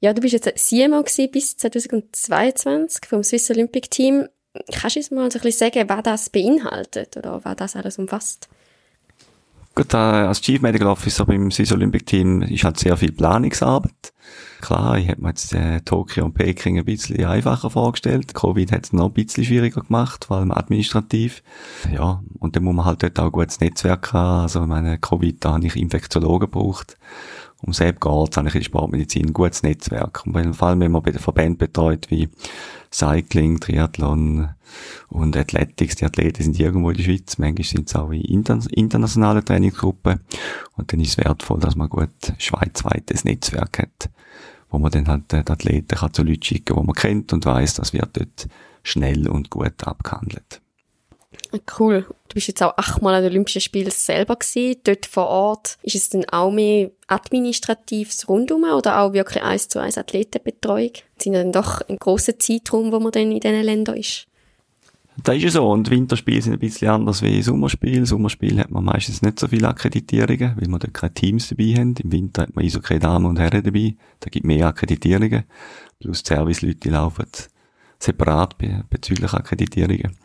Ja, 0.00 0.12
du 0.12 0.20
bist 0.20 0.32
jetzt 0.34 0.68
CMO 0.68 1.02
bis 1.30 1.56
2022 1.56 3.06
vom 3.06 3.22
Swiss 3.22 3.50
Olympic 3.50 3.88
Team. 3.88 4.28
Kannst 4.72 4.96
du 4.96 5.00
uns 5.00 5.10
mal 5.10 5.30
so 5.30 5.38
ein 5.38 5.42
bisschen 5.42 5.70
sagen, 5.70 5.88
was 5.88 6.02
das 6.02 6.30
beinhaltet 6.30 7.16
oder 7.16 7.44
was 7.44 7.56
das 7.56 7.76
alles 7.76 7.98
umfasst? 7.98 8.48
Gut, 9.80 9.94
äh, 9.94 9.96
als 9.96 10.42
Chief 10.42 10.60
Medical 10.60 10.88
Officer 10.88 11.24
beim 11.24 11.50
Swiss 11.50 11.72
Olympic 11.72 12.04
Team 12.04 12.42
ist 12.42 12.64
halt 12.64 12.78
sehr 12.78 12.98
viel 12.98 13.12
Planungsarbeit. 13.12 14.12
Klar, 14.60 14.98
ich 14.98 15.08
hätte 15.08 15.22
mir 15.22 15.30
jetzt 15.30 15.54
äh, 15.54 15.80
Tokio 15.80 16.26
und 16.26 16.34
Peking 16.34 16.78
ein 16.78 16.84
bisschen 16.84 17.24
einfacher 17.24 17.70
vorgestellt. 17.70 18.34
Covid 18.34 18.72
hat 18.72 18.84
es 18.84 18.92
noch 18.92 19.06
ein 19.06 19.14
bisschen 19.14 19.42
schwieriger 19.42 19.80
gemacht, 19.80 20.26
vor 20.26 20.36
allem 20.36 20.50
administrativ. 20.50 21.42
Ja, 21.90 22.22
und 22.40 22.56
dann 22.56 22.64
muss 22.64 22.74
man 22.74 22.84
halt 22.84 23.02
dort 23.02 23.18
auch 23.20 23.24
ein 23.24 23.32
gutes 23.32 23.60
Netzwerk 23.60 24.12
haben. 24.12 24.42
Also, 24.42 24.66
meine 24.66 24.98
Covid, 24.98 25.42
da 25.42 25.54
habe 25.54 25.66
ich 25.66 25.76
Infektiologen 25.76 26.50
gebraucht. 26.50 26.98
Um 27.62 27.72
selbst 27.72 28.02
geht 28.02 28.36
habe 28.36 28.48
ich 28.48 28.54
in 28.54 28.64
Sportmedizin 28.64 29.28
ein 29.28 29.32
gutes 29.32 29.62
Netzwerk. 29.62 30.26
Und 30.26 30.54
vor 30.54 30.68
allem, 30.68 30.80
wenn 30.80 30.92
man 30.92 31.02
bei 31.02 31.10
den 31.10 31.20
Verbänden 31.20 31.56
betreut, 31.56 32.10
wie 32.10 32.28
Cycling, 32.92 33.60
Triathlon 33.60 34.50
und 35.08 35.36
Athletics, 35.36 35.96
die 35.96 36.04
Athleten 36.04 36.42
sind 36.42 36.58
irgendwo 36.58 36.90
in 36.90 36.96
der 36.96 37.04
Schweiz, 37.04 37.38
manchmal 37.38 37.64
sind 37.64 37.88
es 37.88 37.94
auch 37.94 38.10
in 38.10 38.22
inter 38.22 38.58
internationalen 38.70 39.44
Trainingsgruppen. 39.44 40.20
Und 40.76 40.92
dann 40.92 41.00
ist 41.00 41.10
es 41.10 41.18
wertvoll, 41.18 41.60
dass 41.60 41.76
man 41.76 41.88
gut 41.88 42.10
schweizweites 42.38 43.24
Netzwerk 43.24 43.78
hat 43.78 44.10
wo 44.70 44.78
man 44.78 44.90
dann 44.90 45.08
halt 45.08 45.32
äh, 45.32 45.44
die 45.44 45.52
Athleten 45.52 45.96
kann 45.96 46.14
zu 46.14 46.22
Leuten 46.22 46.42
schicken, 46.42 46.76
die 46.76 46.86
man 46.86 46.94
kennt 46.94 47.32
und 47.32 47.44
weiß, 47.44 47.74
das 47.74 47.92
wird 47.92 48.16
dort 48.16 48.48
schnell 48.82 49.28
und 49.28 49.50
gut 49.50 49.84
abgehandelt. 49.84 50.60
Cool. 51.78 52.06
Du 52.28 52.34
bist 52.34 52.46
jetzt 52.46 52.62
auch 52.62 52.76
achtmal 52.76 53.14
an 53.14 53.22
den 53.22 53.32
Olympischen 53.32 53.60
Spielen 53.60 53.90
selber 53.90 54.36
gewesen. 54.36 54.80
Dort 54.84 55.06
vor 55.06 55.26
Ort 55.26 55.78
ist 55.82 55.96
es 55.96 56.08
dann 56.08 56.24
auch 56.26 56.52
mehr 56.52 56.90
administratives 57.08 58.28
Rundum 58.28 58.64
oder 58.64 59.00
auch 59.00 59.12
wirklich 59.12 59.42
eins 59.42 59.68
zu 59.68 59.80
eins 59.80 59.98
Athletenbetreuung? 59.98 60.92
Das 61.16 61.24
sind 61.24 61.32
dann 61.32 61.52
doch 61.52 61.80
ein 61.88 61.96
grosser 61.96 62.38
Zeitraum, 62.38 62.92
wo 62.92 63.00
man 63.00 63.10
dann 63.12 63.32
in 63.32 63.40
diesen 63.40 63.62
Ländern 63.62 63.96
ist. 63.96 64.26
Das 65.22 65.36
ist 65.36 65.42
ja 65.42 65.50
so. 65.50 65.68
Und 65.70 65.90
Winterspiele 65.90 66.42
sind 66.42 66.54
ein 66.54 66.58
bisschen 66.58 66.88
anders 66.88 67.22
wie 67.22 67.42
Sommerspiele. 67.42 68.06
Sommerspiel 68.06 68.58
hat 68.60 68.70
man 68.70 68.84
meistens 68.84 69.22
nicht 69.22 69.38
so 69.38 69.48
viele 69.48 69.68
Akkreditierungen, 69.68 70.56
weil 70.56 70.68
man 70.68 70.80
dort 70.80 70.94
keine 70.94 71.14
Teams 71.14 71.48
dabei 71.48 71.74
haben. 71.74 71.94
Im 71.96 72.12
Winter 72.12 72.42
hat 72.42 72.56
man 72.56 72.64
Eishockey 72.64 72.98
Damen 72.98 73.26
und 73.26 73.38
Herren 73.38 73.62
dabei. 73.62 73.96
Da 74.20 74.30
gibt 74.30 74.46
mehr 74.46 74.66
Akkreditierungen. 74.66 75.44
Plus 75.98 76.22
die 76.22 76.28
Serviceleute 76.28 76.90
laufen 76.90 77.26
separat 77.98 78.56
bezüglich 78.88 79.32
Akkreditierungen. 79.32 80.16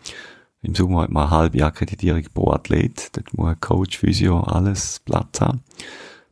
Im 0.62 0.74
Sommer 0.74 1.04
hat 1.04 1.12
man 1.12 1.24
eine 1.24 1.32
halbe 1.32 1.66
Akkreditierung 1.66 2.24
pro 2.34 2.52
Athlet. 2.52 3.16
Dort 3.16 3.38
muss 3.38 3.50
ein 3.50 3.60
Coach, 3.60 3.98
Physio, 3.98 4.40
alles 4.40 5.02
Platz 5.04 5.42
haben. 5.42 5.62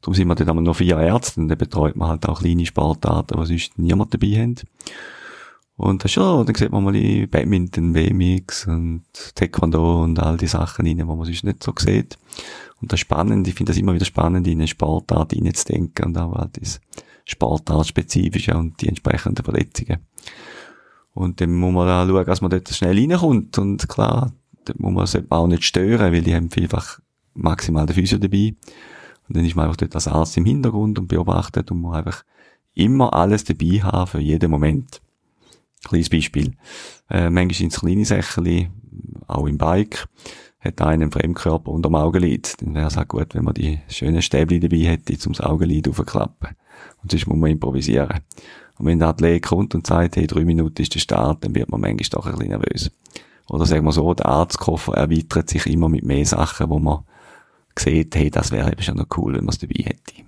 Darum 0.01 0.15
sind 0.15 0.27
wir 0.27 0.36
dort 0.36 0.55
nur 0.60 0.74
vier 0.74 0.98
Ärzte 0.98 1.39
und 1.39 1.50
dann 1.50 1.58
betreut 1.58 1.96
man 1.96 2.10
halt 2.10 2.27
auch 2.27 2.41
kleine 2.41 2.65
Sportarten, 2.65 3.39
die 3.39 3.46
sonst 3.46 3.77
niemand 3.77 4.13
dabei 4.13 4.41
haben. 4.41 4.55
Und 5.75 6.03
das 6.03 6.12
schon, 6.12 6.46
dann 6.46 6.56
sieht 6.56 6.72
man 6.72 6.84
mal 6.84 6.96
in 6.96 7.30
Badminton, 7.30 7.94
BMX 7.94 8.68
und 8.68 9.06
Taekwondo 9.36 10.03
und 10.03 10.20
all 10.20 10.38
die 10.38 10.48
Sachen 10.48 10.86
rein, 10.86 10.98
die 10.98 11.03
man 11.03 11.24
sonst 11.24 11.44
nicht 11.44 11.63
so 11.63 11.74
sieht. 11.77 12.18
Und 12.80 12.92
das 12.92 13.00
spannend, 13.00 13.48
ich 13.48 13.56
finde 13.56 13.72
das 13.72 13.80
immer 13.80 13.94
wieder 13.94 14.06
spannend, 14.06 14.48
in 14.48 14.60
eine 14.60 14.68
Sportart 14.68 15.34
reinzudenken 15.34 16.06
und 16.06 16.18
auch 16.18 16.36
halt 16.36 16.62
das 16.62 16.80
Sportartspezifische 17.25 18.56
und 18.56 18.82
die 18.82 18.89
entsprechenden 18.89 19.44
Verletzungen. 19.44 20.00
Und 21.13 21.42
dann 21.42 21.53
muss 21.53 21.74
man 21.74 21.88
auch 21.88 22.08
schauen, 22.08 22.25
dass 22.25 22.42
man 22.42 22.51
dort 22.51 22.70
schnell 22.70 22.98
reinkommt. 22.98 23.58
Und 23.58 23.88
klar, 23.88 24.32
dort 24.65 24.80
muss 24.80 25.13
man 25.13 25.25
auch 25.30 25.48
nicht 25.48 25.63
stören, 25.63 26.12
weil 26.12 26.22
die 26.22 26.36
haben 26.36 26.50
vielfach 26.50 27.00
maximal 27.34 27.86
den 27.86 27.96
Physio 27.96 28.18
dabei. 28.18 28.53
Und 29.27 29.38
dann 29.38 29.46
ist 29.46 29.56
man 29.56 29.65
einfach 29.65 29.77
dort 29.77 29.96
als 29.96 30.08
Arzt 30.08 30.38
im 30.38 30.46
Hintergrund 30.46 31.00
und 31.00 31.08
beobachtet 31.08 31.72
und 31.72 31.82
man 31.82 31.96
einfach 31.96 32.24
immer 32.74 33.13
alles 33.13 33.44
dabei 33.44 33.82
haben 33.82 34.08
für 34.08 34.20
jeden 34.20 34.51
Moment. 34.51 35.01
Kleines 35.84 36.10
Beispiel. 36.10 36.54
Äh, 37.10 37.30
manchmal 37.30 37.56
sind 37.56 37.74
es 37.74 37.80
kleine 37.80 38.06
Sachen, 38.06 38.70
auch 39.28 39.48
im 39.48 39.58
Bike. 39.58 40.08
hat 40.60 40.82
einen 40.82 41.12
Fremdkörper 41.12 41.72
unter 41.72 41.90
dem 41.90 41.96
Augenlid. 41.96 42.62
Dann 42.62 42.75
wäre 42.75 42.88
es 42.88 42.98
auch 42.98 43.08
gut, 43.08 43.36
wenn 43.36 43.44
man 43.44 43.54
die 43.54 43.80
schönen 43.90 44.22
Stäbli 44.22 44.60
dabei 44.60 44.78
hätte, 44.78 45.13
um 45.28 45.34
das 45.34 45.46
Augenlid 45.46 45.88
aufzuklappen. 45.88 46.50
Und 47.02 47.12
sonst 47.12 47.28
muss 47.28 47.38
man 47.38 47.52
improvisieren. 47.52 48.22
Und 48.78 48.86
wenn 48.86 49.00
der 49.00 49.10
Athlet 49.10 49.44
kommt 49.44 49.75
und 49.75 49.86
sagt, 49.86 50.16
hey, 50.16 50.25
drei 50.25 50.46
Minuten 50.46 50.82
ist 50.82 50.96
der 50.96 51.00
Start, 51.00 51.44
dann 51.44 51.54
wird 51.54 51.70
man 51.70 51.82
manchmal 51.82 52.10
doch 52.10 52.25
ein 52.25 52.32
bisschen 52.34 52.50
nervös. 52.50 52.92
Oder 53.50 53.66
sagen 53.66 53.86
wir 53.86 53.92
so, 53.92 54.13
der 54.13 54.25
Arztkoffer 54.25 54.94
erweitert 54.94 55.50
sich 55.50 55.68
immer 55.68 55.90
mit 55.90 56.04
mehr 56.04 56.25
Sachen, 56.25 56.70
wo 56.70 56.80
man 56.80 57.04
sieht, 57.78 58.16
hey, 58.16 58.30
das 58.30 58.52
wäre 58.52 58.72
eben 58.72 58.82
schon 58.82 58.98
noch 58.98 59.08
cool, 59.18 59.34
wenn 59.34 59.44
man 59.44 59.54
es 59.54 59.60
dabei 59.60 59.84
hätte. 59.84 60.24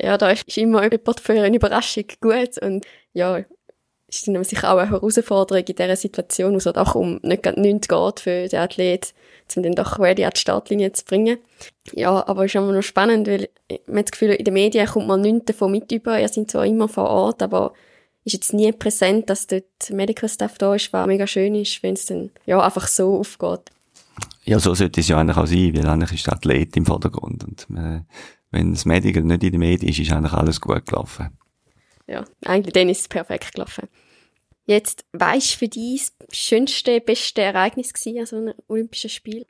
Ja, 0.00 0.18
da 0.18 0.30
ist 0.30 0.56
immer 0.56 0.82
jemand 0.90 1.20
für 1.20 1.32
eine 1.40 1.56
Überraschung 1.56 2.04
gut 2.20 2.58
und 2.60 2.84
ja, 3.12 3.44
ist 4.08 4.28
dann 4.28 4.44
sicher 4.44 4.72
auch 4.72 4.78
eine 4.78 4.90
Herausforderung 4.90 5.64
in 5.64 5.74
dieser 5.74 5.96
Situation, 5.96 6.52
wo 6.52 6.58
es 6.58 6.66
halt 6.66 6.78
auch 6.78 6.94
um 6.94 7.18
nicht 7.22 7.44
nichts 7.56 7.88
geht 7.88 8.20
für 8.20 8.48
den 8.48 8.60
Athlet, 8.60 9.14
um 9.56 9.62
den 9.62 9.74
doch 9.74 9.98
ready 9.98 10.24
an 10.24 10.32
die 10.34 10.40
Startlinie 10.40 10.92
zu 10.92 11.04
bringen. 11.04 11.38
Ja, 11.92 12.26
aber 12.26 12.44
es 12.44 12.52
ist 12.52 12.56
immer 12.56 12.72
noch 12.72 12.82
spannend, 12.82 13.26
weil 13.26 13.48
man 13.86 13.98
hat 13.98 14.06
das 14.06 14.12
Gefühl, 14.12 14.30
in 14.30 14.44
den 14.44 14.54
Medien 14.54 14.86
kommt 14.86 15.08
man 15.08 15.20
nichts 15.20 15.46
davon 15.46 15.72
mit 15.72 15.90
über. 15.90 16.20
Ihr 16.20 16.28
sind 16.28 16.50
zwar 16.50 16.64
immer 16.66 16.88
vor 16.88 17.08
Ort, 17.10 17.42
aber 17.42 17.72
ist 18.24 18.32
jetzt 18.32 18.52
nie 18.52 18.72
präsent, 18.72 19.30
dass 19.30 19.46
dort 19.46 19.90
Medical 19.90 20.28
Staff 20.28 20.58
da 20.58 20.74
ist, 20.74 20.92
was 20.92 21.06
mega 21.06 21.26
schön 21.26 21.54
ist, 21.54 21.82
wenn 21.82 21.94
es 21.94 22.06
dann 22.06 22.30
ja 22.44 22.60
einfach 22.60 22.88
so 22.88 23.18
aufgeht. 23.18 23.70
Ja, 24.44 24.58
so 24.58 24.74
sollte 24.74 25.00
es 25.00 25.08
ja 25.08 25.18
eigentlich 25.18 25.36
auch 25.36 25.46
sein, 25.46 25.76
weil 25.76 25.86
eigentlich 25.86 26.12
ist 26.12 26.26
der 26.26 26.34
Athlet 26.34 26.76
im 26.76 26.86
Vordergrund. 26.86 27.44
Und 27.44 27.66
äh, 27.76 28.00
wenn 28.50 28.72
das 28.72 28.84
Medical 28.84 29.22
nicht 29.22 29.44
in 29.44 29.52
den 29.52 29.58
Medien 29.60 29.90
ist, 29.90 29.98
ist 29.98 30.12
eigentlich 30.12 30.32
alles 30.32 30.60
gut 30.60 30.86
gelaufen. 30.86 31.30
Ja, 32.06 32.24
eigentlich 32.44 32.72
dann 32.72 32.88
ist 32.88 33.00
es 33.00 33.08
perfekt 33.08 33.54
gelaufen. 33.54 33.88
Jetzt, 34.66 35.04
weißt 35.12 35.54
du 35.54 35.58
für 35.58 35.68
dich 35.68 36.08
das 36.18 36.36
schönste, 36.36 37.00
beste 37.00 37.42
Ereignis 37.42 37.92
gewesen 37.92 38.18
an 38.18 38.26
so 38.26 38.36
einem 38.36 38.54
Olympischen 38.68 39.10
Spiel? 39.10 39.46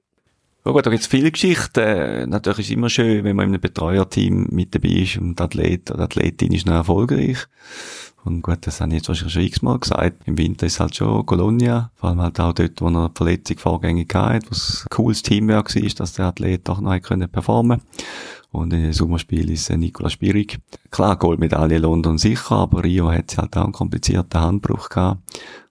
Ja 0.64 0.72
gut, 0.72 0.84
da 0.84 0.90
gibt's 0.90 1.06
viele 1.06 1.30
Geschichten. 1.30 2.28
Natürlich 2.28 2.58
ist 2.58 2.66
es 2.66 2.72
immer 2.72 2.90
schön, 2.90 3.24
wenn 3.24 3.36
man 3.36 3.46
in 3.46 3.54
einem 3.54 3.60
Betreuerteam 3.60 4.48
mit 4.50 4.74
dabei 4.74 4.88
ist 4.88 5.16
und 5.16 5.38
der 5.38 5.44
Athlet 5.46 5.90
oder 5.90 6.04
Athletin 6.04 6.52
ist 6.52 6.66
noch 6.66 6.74
erfolgreich. 6.74 7.38
Und 8.24 8.42
gut, 8.42 8.66
das 8.66 8.80
habe 8.80 8.90
ich 8.90 8.96
jetzt 8.96 9.08
wahrscheinlich 9.08 9.32
schon 9.32 9.42
x-mal 9.42 9.78
gesagt. 9.78 10.22
Im 10.26 10.36
Winter 10.36 10.66
ist 10.66 10.80
halt 10.80 10.96
schon 10.96 11.24
Colonia, 11.24 11.92
vor 11.94 12.10
allem 12.10 12.20
halt 12.20 12.40
auch 12.40 12.52
dort, 12.52 12.80
wo 12.80 12.88
er 12.88 13.12
Verletzung 13.14 13.58
vorgängig 13.58 14.12
hatte, 14.12 14.48
wo 14.48 14.50
es 14.50 14.82
ein 14.84 14.90
cooles 14.90 15.22
Teamwork 15.22 15.72
war, 15.72 15.82
dass 15.82 16.14
der 16.14 16.26
Athlet 16.26 16.68
doch 16.68 16.80
noch 16.80 17.00
performen 17.30 17.82
Und 18.56 18.72
in 18.72 18.82
den 18.82 18.92
Sommerspiel 18.94 19.50
ist 19.50 19.68
Nikola 19.70 20.08
Spirig. 20.08 20.58
Klar, 20.90 21.16
Goldmedaille 21.18 21.76
London 21.76 22.16
sicher, 22.16 22.52
aber 22.52 22.82
Rio 22.82 23.12
hat 23.12 23.36
halt 23.36 23.54
auch 23.54 23.64
einen 23.64 23.72
komplizierten 23.72 24.40
Handbruch 24.40 24.88
gehabt. 24.88 25.20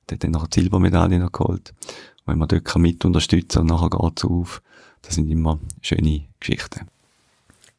Und 0.02 0.12
hat 0.12 0.24
dann 0.24 0.32
noch 0.32 0.44
eine 0.44 0.54
Silbermedaille 0.54 1.18
noch 1.18 1.32
geholt. 1.32 1.74
Und 1.80 2.28
wenn 2.28 2.38
man 2.38 2.48
dort 2.48 2.76
mit 2.78 3.04
unterstützen 3.04 3.60
und 3.62 3.68
nachher 3.68 3.90
geht's 3.90 4.24
auf, 4.24 4.62
das 5.02 5.16
sind 5.16 5.32
immer 5.32 5.60
schöne 5.82 6.26
Geschichten. 6.40 6.88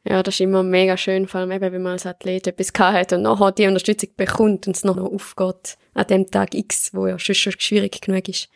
Ja, 0.03 0.21
das 0.23 0.35
ist 0.35 0.41
immer 0.41 0.61
mega 0.63 0.97
schön, 0.97 1.25
vor 1.25 1.39
allem 1.39 1.51
eben, 1.51 1.71
wenn 1.71 1.83
man 1.83 1.93
als 1.93 2.05
Athlet 2.05 2.47
etwas 2.47 2.71
hat 2.77 3.13
und 3.13 3.21
nachher 3.21 3.53
die 3.53 3.67
Unterstützung 3.67 4.09
bekommt 4.17 4.67
und 4.67 4.75
es 4.75 4.83
noch 4.83 4.97
aufgeht 4.97 5.77
an 5.93 6.07
dem 6.07 6.29
Tag 6.29 6.53
X, 6.53 6.93
wo 6.93 7.07
ja 7.07 7.17
schon, 7.17 7.35
schwierig 7.35 8.01
genug 8.01 8.27
ist. 8.27 8.49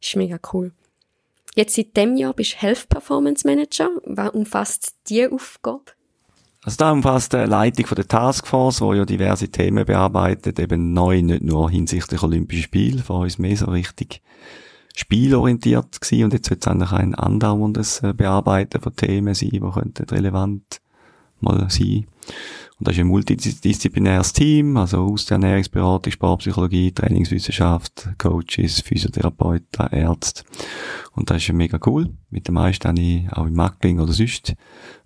Ist 0.00 0.16
mega 0.16 0.38
cool. 0.52 0.72
Jetzt 1.60 1.74
seit 1.74 1.94
dem 1.94 2.16
Jahr 2.16 2.32
bist 2.32 2.54
du 2.54 2.56
Health 2.56 2.88
Performance 2.88 3.46
Manager. 3.46 3.90
Was 4.06 4.30
umfasst 4.30 4.94
diese 5.06 5.30
Aufgabe? 5.30 5.82
Also 6.62 6.78
da 6.78 6.90
umfasst 6.90 7.34
die 7.34 7.36
Leitung 7.36 7.84
von 7.84 7.96
der 7.96 8.08
Taskforce, 8.08 8.80
wo 8.80 8.94
ja 8.94 9.04
diverse 9.04 9.48
Themen 9.48 9.84
bearbeitet, 9.84 10.58
eben 10.58 10.94
neu, 10.94 11.20
nicht 11.20 11.42
nur 11.42 11.70
hinsichtlich 11.70 12.22
Olympische 12.22 12.62
Spiele, 12.62 13.02
für 13.02 13.12
uns 13.12 13.36
mehr 13.36 13.58
so 13.58 13.66
richtig 13.66 14.22
spielorientiert 14.96 16.00
gewesen 16.00 16.24
und 16.24 16.32
jetzt 16.32 16.48
wird 16.48 16.62
es 16.62 16.66
eigentlich 16.66 16.92
ein 16.92 17.14
andauerndes 17.14 18.04
äh, 18.04 18.14
Bearbeiten 18.14 18.80
von 18.80 18.96
Themen 18.96 19.34
sein, 19.34 19.50
die 19.50 19.60
relevant 20.14 20.80
mal 21.40 21.68
sein. 21.68 22.06
Und 22.80 22.88
das 22.88 22.94
ist 22.94 23.00
ein 23.00 23.08
multidisziplinäres 23.08 24.32
Team, 24.32 24.78
also 24.78 25.00
aus 25.02 25.26
der 25.26 25.34
Ernährungsberatung, 25.34 26.10
Sportpsychologie, 26.10 26.92
Trainingswissenschaft, 26.92 28.08
Coaches, 28.16 28.80
Physiotherapeuten, 28.80 29.88
Ärzte. 29.88 30.44
Und 31.12 31.28
das 31.28 31.42
ist 31.42 31.52
mega 31.52 31.78
cool. 31.84 32.08
Mit 32.30 32.48
den 32.48 32.54
meisten 32.54 32.88
habe 32.88 32.98
ich 32.98 33.30
auch 33.34 33.44
im 33.44 33.52
Marketing 33.52 34.00
oder 34.00 34.14
sonst 34.14 34.54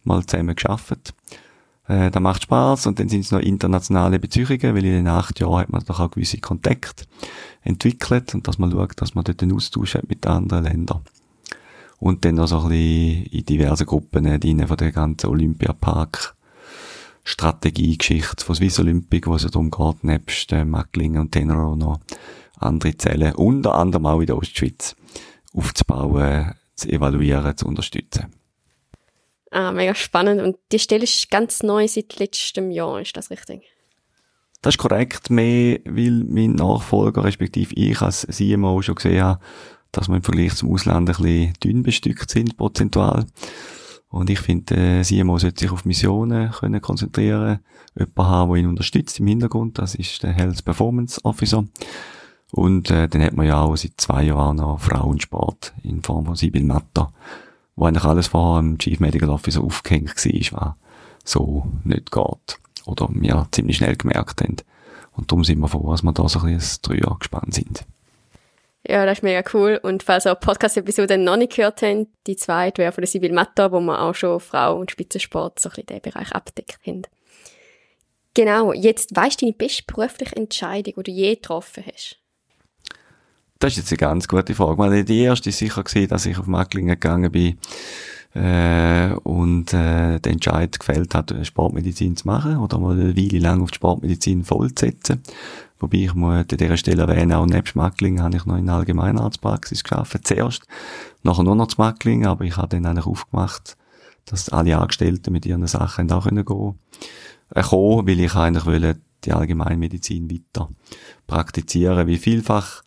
mal 0.05 0.25
zusammen 0.25 0.55
geschafft. 0.55 1.15
Äh, 1.89 2.13
das 2.13 2.23
macht 2.23 2.45
Spaß 2.45 2.87
und 2.87 3.01
dann 3.01 3.09
sind 3.09 3.23
es 3.23 3.33
noch 3.33 3.41
internationale 3.41 4.21
Beziehungen, 4.21 4.63
weil 4.63 4.85
in 4.85 4.93
den 4.93 5.09
acht 5.09 5.41
Jahren 5.41 5.63
hat 5.63 5.71
man 5.71 5.83
doch 5.85 5.99
auch 5.99 6.13
gewisse 6.13 6.39
Kontakte 6.39 7.07
entwickelt 7.63 8.37
und 8.37 8.47
dass 8.47 8.57
man 8.57 8.71
schaut, 8.71 9.03
dass 9.03 9.17
man 9.17 9.25
dort 9.25 9.43
einen 9.43 9.53
Austausch 9.53 9.97
hat 9.97 10.09
mit 10.09 10.25
anderen 10.29 10.63
Ländern. 10.63 11.01
Und 11.99 12.25
dann 12.25 12.37
noch 12.37 12.47
so 12.47 12.61
ein 12.61 12.69
bisschen 12.69 13.25
in 13.25 13.45
diversen 13.47 13.87
Gruppen 13.87 14.39
drin 14.39 14.65
von 14.69 14.77
der 14.77 14.93
ganzen 14.93 15.27
Olympiapark 15.27 16.37
Strategiegeschichte 17.25 18.45
von 18.45 18.55
Swiss 18.55 18.79
Olympic, 18.79 19.27
wo 19.27 19.35
es 19.35 19.47
darum 19.47 19.71
geht, 19.71 20.05
nebst 20.05 20.53
äh, 20.53 20.65
Macklingen 20.65 21.23
und 21.23 21.33
Tenero 21.33 21.75
noch 21.75 22.01
andere 22.59 22.97
Zellen, 22.97 23.35
unter 23.35 23.75
anderem 23.75 24.07
auch 24.07 24.21
in 24.21 24.27
der 24.27 24.37
Ostschweiz, 24.37 24.95
aufzubauen, 25.55 26.55
zu 26.77 26.89
evaluieren, 26.91 27.57
zu 27.57 27.67
unterstützen. 27.67 28.33
Ah, 29.51 29.73
mega 29.73 29.95
spannend. 29.95 30.43
Und 30.43 30.57
die 30.73 30.79
Stelle 30.79 31.05
ist 31.05 31.31
ganz 31.31 31.63
neu 31.63 31.87
seit 31.87 32.19
letztem 32.19 32.71
Jahr, 32.71 33.01
ist 33.01 33.17
das 33.17 33.31
richtig? 33.31 33.63
Das 34.63 34.75
ist 34.75 34.79
korrekt, 34.79 35.31
mehr, 35.31 35.79
weil 35.85 36.25
mein 36.27 36.53
Nachfolger, 36.53 37.23
respektive 37.23 37.75
ich 37.75 38.01
als 38.01 38.27
CMO 38.27 38.83
schon 38.83 38.95
gesehen 38.95 39.23
habe, 39.23 39.41
dass 39.93 40.09
wir 40.09 40.17
im 40.17 40.23
Vergleich 40.23 40.55
zum 40.57 40.73
Ausland 40.73 41.09
ein 41.09 41.17
bisschen 41.17 41.53
dünn 41.63 41.83
bestückt 41.83 42.31
sind, 42.31 42.57
prozentual. 42.57 43.27
Und 44.15 44.31
ich 44.31 44.39
finde, 44.39 44.77
der 44.77 45.03
CMO 45.03 45.39
sollte 45.39 45.59
sich 45.59 45.73
auf 45.73 45.85
Missionen 45.85 46.53
können 46.53 46.81
konzentrieren, 46.81 47.59
jemanden 47.99 48.23
haben, 48.23 48.53
der 48.53 48.61
ihn 48.61 48.69
unterstützt 48.69 49.19
im 49.19 49.27
Hintergrund, 49.27 49.77
das 49.81 49.97
ist 49.97 50.23
der 50.23 50.31
Health 50.31 50.65
Performance 50.65 51.21
Officer. 51.25 51.65
Und 52.53 52.93
äh, 52.93 53.09
dann 53.09 53.23
hat 53.23 53.33
man 53.33 53.45
ja 53.45 53.61
auch 53.61 53.75
seit 53.75 53.95
zwei 53.97 54.23
Jahren 54.23 54.59
noch 54.59 54.79
Frauensport 54.79 55.75
in 55.83 56.05
Form 56.05 56.27
von 56.27 56.37
Sibyl 56.37 56.63
Matter, 56.63 57.13
wo 57.75 57.87
eigentlich 57.87 58.05
alles 58.05 58.29
vor 58.29 58.61
dem 58.61 58.79
Chief 58.79 59.01
Medical 59.01 59.31
Officer 59.31 59.65
aufgehängt 59.65 60.15
war, 60.25 60.77
was 61.21 61.33
so 61.33 61.67
nicht 61.83 62.13
geht. 62.13 62.59
Oder 62.87 63.09
wir 63.11 63.49
ziemlich 63.51 63.79
schnell 63.79 63.97
gemerkt 63.97 64.43
haben. 64.43 64.59
Und 65.11 65.33
darum 65.33 65.43
sind 65.43 65.59
wir 65.59 65.67
froh, 65.67 65.91
dass 65.91 66.05
wir 66.05 66.13
da 66.13 66.29
so 66.29 66.39
ein 66.39 66.55
bisschen 66.55 66.99
Jahre 67.01 67.19
gespannt 67.19 67.53
sind. 67.53 67.85
Ja, 68.87 69.07
das 69.07 69.19
ist 69.19 69.23
mega 69.23 69.43
cool. 69.55 69.81
Und 69.83 70.03
falls 70.03 70.27
ihr 70.27 70.35
Podcast-Episode 70.35 71.17
noch 71.17 71.37
nicht 71.37 71.57
gehört 71.57 71.81
habt, 71.81 72.07
die 72.27 72.37
zweite 72.37 72.83
wäre 72.83 72.93
von 72.93 73.03
der 73.03 73.09
Sibyl 73.09 73.33
Matta, 73.33 73.73
wo 73.73 73.81
wir 73.81 74.01
auch 74.01 74.15
schon 74.15 74.41
Frau- 74.41 74.79
und 74.79 74.91
Spitzensport 74.91 75.59
so 75.59 75.71
ein 75.71 75.71
bisschen 75.71 75.87
den 75.87 76.01
Bereich 76.03 76.33
abdeckt 76.33 76.79
haben. 76.87 77.03
Genau, 78.35 78.73
jetzt 78.73 79.15
weißt 79.17 79.41
du 79.41 79.47
deine 79.47 79.57
beste 79.57 79.85
berufliche 79.87 80.37
Entscheidung, 80.37 80.95
die 80.99 81.03
du 81.03 81.11
je 81.11 81.35
getroffen 81.37 81.85
hast? 81.87 82.17
Das 83.61 83.73
ist 83.73 83.79
jetzt 83.79 83.93
eine 83.93 84.11
ganz 84.11 84.29
gute 84.29 84.55
Frage. 84.55 84.77
Meine, 84.77 85.05
die 85.05 85.23
erste 85.23 85.47
war 85.47 85.53
sicher, 85.53 85.83
gewesen, 85.83 86.09
dass 86.09 86.27
ich 86.27 86.37
auf 86.37 86.47
Macklingen 86.47 87.01
gegangen 87.01 87.33
bin 87.33 87.59
äh, 88.35 89.15
und 89.23 89.73
äh, 89.73 90.19
den 90.19 90.33
Entscheid 90.35 90.79
gefällt 90.79 91.15
hat, 91.15 91.35
Sportmedizin 91.45 92.17
zu 92.17 92.27
machen 92.27 92.59
oder 92.59 92.79
mal 92.79 92.93
eine 92.93 93.17
Weile 93.17 93.39
lang 93.39 93.63
auf 93.63 93.71
die 93.71 93.77
Sportmedizin 93.77 94.45
vollzusetzen. 94.45 95.23
Wobei 95.85 95.99
ich 95.99 96.15
muss 96.15 96.33
an 96.33 96.47
dieser 96.49 96.79
Stelle 96.79 97.03
erwähnen, 97.03 97.35
auch 97.35 97.45
nebst 97.45 97.77
Macklingen 97.77 98.23
habe 98.23 98.39
ich 98.39 98.47
noch 98.47 98.57
in 98.57 98.65
der 98.65 98.77
Allgemeinarztpraxis 98.77 99.85
gearbeitet, 99.85 100.27
zuerst. 100.27 100.63
Nachher 101.23 101.43
nur 101.43 101.55
noch 101.55 101.67
zu 101.67 101.77
Macklingen, 101.77 102.27
aber 102.27 102.47
ich 102.47 102.57
habe 102.57 102.69
dann 102.69 102.87
eigentlich 102.87 103.05
aufgemacht, 103.05 103.77
dass 104.25 104.49
alle 104.49 104.79
Angestellten 104.79 105.31
mit 105.31 105.45
ihren 105.45 105.67
Sachen 105.67 106.11
auch 106.11 106.27
gehen 106.27 106.43
können. 106.43 106.79
Äh, 107.55 107.63
weil 107.65 108.19
ich 108.21 108.35
eigentlich 108.35 108.65
wollte 108.65 108.99
die 109.27 109.33
Allgemeinmedizin 109.35 110.31
weiter 110.31 110.71
praktizieren, 111.27 112.07
wie 112.07 112.17
vielfach 112.17 112.83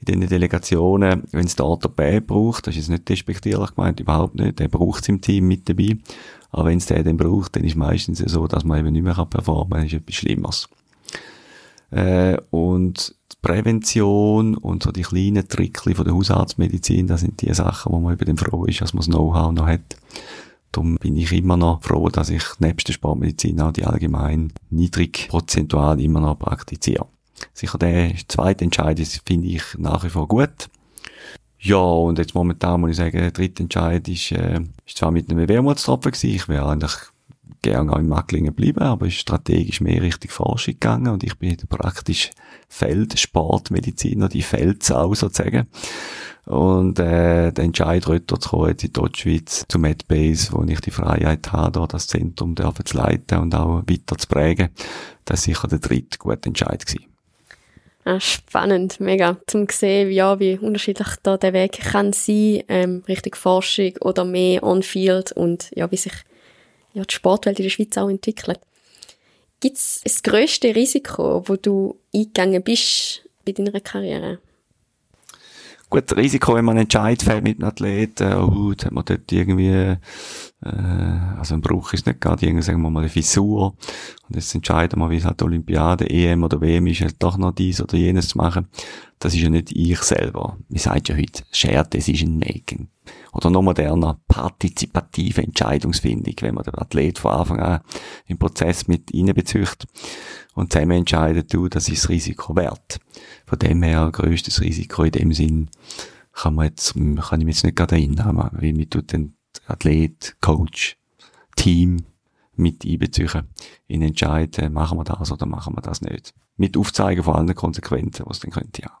in 0.00 0.06
diesen 0.06 0.28
Delegationen, 0.28 1.22
wenn 1.30 1.46
es 1.46 1.54
der 1.54 1.66
Orthopäd 1.66 2.26
braucht, 2.26 2.66
das 2.66 2.76
ist 2.76 2.88
nicht 2.88 3.08
despektierlich 3.08 3.76
gemeint, 3.76 4.00
überhaupt 4.00 4.34
nicht, 4.34 4.58
der 4.58 4.66
braucht 4.66 5.02
es 5.02 5.08
im 5.10 5.20
Team 5.20 5.46
mit 5.46 5.68
dabei, 5.68 5.96
aber 6.50 6.64
wenn 6.64 6.78
es 6.78 6.86
der 6.86 7.04
dann 7.04 7.16
braucht, 7.16 7.54
dann 7.54 7.62
ist 7.62 7.76
meistens 7.76 8.18
so, 8.18 8.48
dass 8.48 8.64
man 8.64 8.80
eben 8.80 8.92
nicht 8.92 9.04
mehr 9.04 9.14
performen 9.14 9.70
kann, 9.70 9.82
das 9.82 9.92
ist 9.92 10.00
etwas 10.00 10.14
Schlimmeres. 10.16 10.68
Äh, 11.92 12.38
und 12.50 13.14
die 13.32 13.36
Prävention 13.42 14.56
und 14.56 14.82
so 14.82 14.92
die 14.92 15.02
kleinen 15.02 15.46
Trickli 15.46 15.94
von 15.94 16.06
der 16.06 16.14
Hausarztmedizin, 16.14 17.06
das 17.06 17.20
sind 17.20 17.42
die 17.42 17.52
Sachen, 17.52 17.92
wo 17.92 17.98
man 17.98 18.14
über 18.14 18.24
den 18.24 18.38
froh 18.38 18.64
ist, 18.64 18.80
dass 18.80 18.94
man 18.94 19.00
das 19.00 19.08
Know-how 19.08 19.52
noch 19.52 19.66
hat. 19.66 19.96
Darum 20.72 20.96
bin 20.96 21.16
ich 21.16 21.30
immer 21.32 21.58
noch 21.58 21.82
froh, 21.82 22.08
dass 22.08 22.30
ich 22.30 22.44
nebst 22.58 22.88
der 22.88 22.94
Sportmedizin 22.94 23.60
auch 23.60 23.72
die 23.72 23.84
allgemein 23.84 24.52
niedrig 24.70 25.28
prozentual 25.28 26.00
immer 26.00 26.20
noch 26.20 26.38
praktiziere. 26.38 27.06
Sicher 27.52 27.76
der 27.76 28.14
zweite 28.28 28.64
Entscheid 28.64 28.98
finde 29.24 29.48
ich 29.48 29.62
nach 29.76 30.02
wie 30.04 30.08
vor 30.08 30.28
gut. 30.28 30.70
Ja, 31.58 31.76
und 31.76 32.18
jetzt 32.18 32.34
momentan 32.34 32.80
muss 32.80 32.92
ich 32.92 32.96
sagen, 32.96 33.18
der 33.18 33.30
dritte 33.30 33.64
Entscheid 33.64 34.08
ist, 34.08 34.32
äh, 34.32 34.60
ist 34.86 34.96
zwar 34.96 35.10
mit 35.10 35.30
einem 35.30 35.46
Wermutstropfen 35.46 36.10
gewesen, 36.10 36.34
ich 36.34 36.48
wäre 36.48 36.68
eigentlich 36.68 36.94
gerne 37.62 37.92
auch 37.92 37.98
in 37.98 38.08
Macklingen 38.08 38.54
geblieben, 38.54 38.80
aber 38.80 39.06
ist 39.06 39.14
strategisch 39.14 39.80
mehr 39.80 40.02
Richtung 40.02 40.30
Forschung 40.30 40.74
gegangen 40.74 41.12
und 41.12 41.24
ich 41.24 41.38
bin 41.38 41.56
praktisch 41.68 42.30
Feldsportmediziner, 42.68 44.28
die 44.28 44.42
Feldsau 44.42 45.14
sozusagen. 45.14 45.68
Und 46.44 46.98
äh, 46.98 47.52
der 47.52 47.64
Entscheid, 47.64 48.06
rüber 48.08 48.40
zu 48.40 48.50
kommen 48.50 48.70
jetzt 48.70 48.82
in 48.82 48.92
Deutschschweiz 48.92 49.64
zu 49.68 49.78
MedBase, 49.78 50.52
wo 50.52 50.64
ich 50.64 50.80
die 50.80 50.90
Freiheit 50.90 51.52
habe, 51.52 51.72
da 51.72 51.86
das 51.86 52.08
Zentrum 52.08 52.56
dürfen 52.56 52.84
zu 52.84 52.96
leiten 52.96 53.38
und 53.38 53.54
auch 53.54 53.82
weiter 53.86 54.18
zu 54.18 54.26
prägen, 54.26 54.70
das 55.24 55.40
ist 55.40 55.44
sicher 55.44 55.68
der 55.68 55.78
dritte 55.78 56.18
gute 56.18 56.46
Entscheid 56.46 56.84
gewesen. 56.84 57.06
Ah, 58.04 58.18
spannend, 58.18 58.98
mega, 58.98 59.36
zum 59.46 59.68
sehen, 59.70 60.08
wie, 60.08 60.14
ja, 60.14 60.40
wie 60.40 60.58
unterschiedlich 60.58 61.06
da 61.22 61.36
der 61.36 61.52
Weg 61.52 61.78
kann 61.80 62.12
sein, 62.12 62.64
ähm, 62.66 63.04
Richtung 63.06 63.36
Forschung 63.36 63.92
oder 64.00 64.24
mehr 64.24 64.64
on-field 64.64 65.30
und 65.30 65.70
ja, 65.76 65.88
wie 65.92 65.96
sich 65.96 66.14
ja, 66.94 67.04
die 67.04 67.14
Sportwelt 67.14 67.58
in 67.58 67.64
der 67.64 67.70
Schweiz 67.70 67.96
auch 67.96 68.08
entwickelt. 68.08 68.60
Gibt 69.60 69.76
es 69.76 70.00
das 70.02 70.22
grösste 70.22 70.74
Risiko, 70.74 71.44
wo 71.46 71.56
du 71.56 71.96
eingegangen 72.14 72.62
bist 72.62 73.22
bei 73.44 73.52
deiner 73.52 73.80
Karriere? 73.80 74.38
Gut, 75.92 76.16
Risiko, 76.16 76.54
wenn 76.54 76.64
man 76.64 76.78
entscheidet, 76.78 77.22
fällt 77.22 77.44
mit 77.44 77.58
einem 77.58 77.68
Athleten, 77.68 78.32
oh, 78.32 78.70
jetzt 78.70 78.86
hat 78.86 78.92
man 78.92 79.04
dort 79.04 79.30
irgendwie, 79.30 79.68
äh, 79.68 79.98
also 81.38 81.54
ein 81.54 81.60
Bruch 81.60 81.92
ist 81.92 82.06
nicht 82.06 82.18
gerade, 82.18 82.46
irgendwie, 82.46 82.62
sagen 82.62 82.80
wir 82.80 82.88
mal, 82.88 83.00
eine 83.00 83.10
Fissur. 83.10 83.74
Und 84.26 84.34
jetzt 84.34 84.54
entscheiden 84.54 84.98
wir, 84.98 85.10
wie 85.10 85.18
es 85.18 85.26
halt 85.26 85.42
Olympiade, 85.42 86.08
EM 86.08 86.44
oder 86.44 86.62
WM 86.62 86.86
ist, 86.86 87.02
halt 87.02 87.16
doch 87.18 87.36
noch 87.36 87.52
dies 87.52 87.82
oder 87.82 87.98
jenes 87.98 88.28
zu 88.28 88.38
machen. 88.38 88.68
Das 89.22 89.34
ist 89.34 89.40
ja 89.40 89.50
nicht 89.50 89.70
ich 89.70 90.00
selber. 90.00 90.58
Man 90.68 90.78
sagt 90.80 91.08
ja 91.08 91.16
heute, 91.16 91.44
Shared 91.52 91.94
Decision 91.94 92.40
Making. 92.40 92.88
Oder 93.32 93.50
noch 93.50 93.62
moderner, 93.62 94.20
partizipative 94.26 95.44
Entscheidungsfindung, 95.44 96.34
wenn 96.40 96.56
man 96.56 96.64
den 96.64 96.74
Athlet 96.74 97.20
von 97.20 97.30
Anfang 97.30 97.60
an 97.60 97.80
im 98.26 98.36
Prozess 98.36 98.88
mit 98.88 99.14
einbezücht 99.14 99.86
und 100.54 100.72
zusammen 100.72 100.98
entscheidet, 100.98 101.54
du, 101.54 101.68
das 101.68 101.88
ist 101.88 102.02
das 102.02 102.08
Risiko 102.08 102.56
wert. 102.56 102.98
Von 103.46 103.60
dem 103.60 103.84
her, 103.84 104.10
grösstes 104.10 104.60
Risiko 104.60 105.04
in 105.04 105.12
dem 105.12 105.32
Sinn, 105.32 105.70
kann 106.32 106.56
man 106.56 106.66
jetzt, 106.66 106.94
kann 106.94 107.40
ich 107.40 107.46
mich 107.46 107.54
jetzt 107.54 107.64
nicht 107.64 107.76
gerade 107.76 107.94
erinnern, 107.94 108.50
wie 108.58 108.72
man 108.72 108.90
tut 108.90 109.12
den 109.12 109.36
Athlet, 109.68 110.34
Coach, 110.40 110.96
Team 111.54 112.06
mit 112.56 112.84
einbeziehen 112.84 113.44
in 113.86 114.02
entscheiden, 114.02 114.72
machen 114.72 114.98
wir 114.98 115.04
das 115.04 115.30
oder 115.30 115.46
machen 115.46 115.76
wir 115.76 115.80
das 115.80 116.00
nicht. 116.00 116.34
Mit 116.56 116.76
Aufzeigen 116.76 117.22
von 117.22 117.36
allen 117.36 117.54
Konsequenzen, 117.54 118.24
was 118.26 118.38
es 118.38 118.40
dann 118.40 118.50
könnte, 118.50 118.82
ja. 118.82 118.98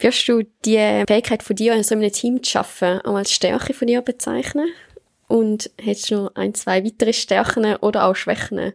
Wirst 0.00 0.28
du 0.28 0.42
die 0.64 1.04
Fähigkeit 1.06 1.42
von 1.42 1.56
dir, 1.56 1.74
in 1.74 1.82
so 1.82 1.94
einem 1.94 2.10
Team 2.10 2.42
zu 2.42 2.58
arbeiten, 2.58 3.06
auch 3.06 3.16
als 3.16 3.32
Stärke 3.32 3.74
von 3.74 3.86
dir 3.86 4.02
bezeichnen? 4.02 4.68
Und 5.28 5.70
hättest 5.80 6.10
du 6.10 6.16
noch 6.16 6.34
ein, 6.34 6.54
zwei 6.54 6.84
weitere 6.84 7.12
Stärken 7.12 7.76
oder 7.76 8.06
auch 8.06 8.16
Schwächen? 8.16 8.72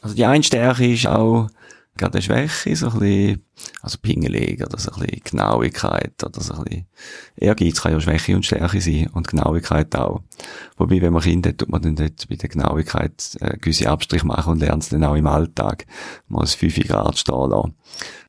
Also 0.00 0.16
die 0.16 0.24
eine 0.24 0.42
Stärke 0.42 0.92
ist 0.92 1.06
auch 1.06 1.48
gerade 1.96 2.14
eine 2.14 2.22
Schwäche, 2.22 2.76
so 2.76 2.88
ein 2.88 2.98
bisschen, 2.98 3.44
also 3.80 3.98
pingelig 3.98 4.62
oder 4.64 4.78
so 4.78 4.90
ein 4.92 5.00
bisschen 5.00 5.22
Genauigkeit 5.24 6.22
oder 6.24 6.40
so 6.40 6.54
ein 6.54 6.64
bisschen 6.64 6.86
Ehrgeiz 7.36 7.80
kann 7.80 7.92
ja 7.92 8.00
Schwäche 8.00 8.36
und 8.36 8.44
Stärke 8.44 8.80
sein 8.80 9.08
und 9.12 9.28
Genauigkeit 9.28 9.94
auch. 9.96 10.20
Wobei, 10.76 11.00
wenn 11.00 11.12
man 11.12 11.22
Kinder 11.22 11.50
hat, 11.50 11.58
tut 11.58 11.68
man 11.68 11.82
dann 11.82 11.96
dort 11.96 12.28
bei 12.28 12.36
der 12.36 12.48
Genauigkeit 12.48 13.36
äh, 13.40 13.56
gewisse 13.58 13.88
Abstriche 13.88 14.26
machen 14.26 14.52
und 14.52 14.60
lernt 14.60 14.82
es 14.82 14.88
dann 14.90 15.04
auch 15.04 15.14
im 15.14 15.26
Alltag 15.26 15.86
mal 16.28 16.42
das 16.42 16.54
5 16.54 16.86
Grad 16.86 17.18
stehen 17.18 17.50
lassen. 17.50 17.74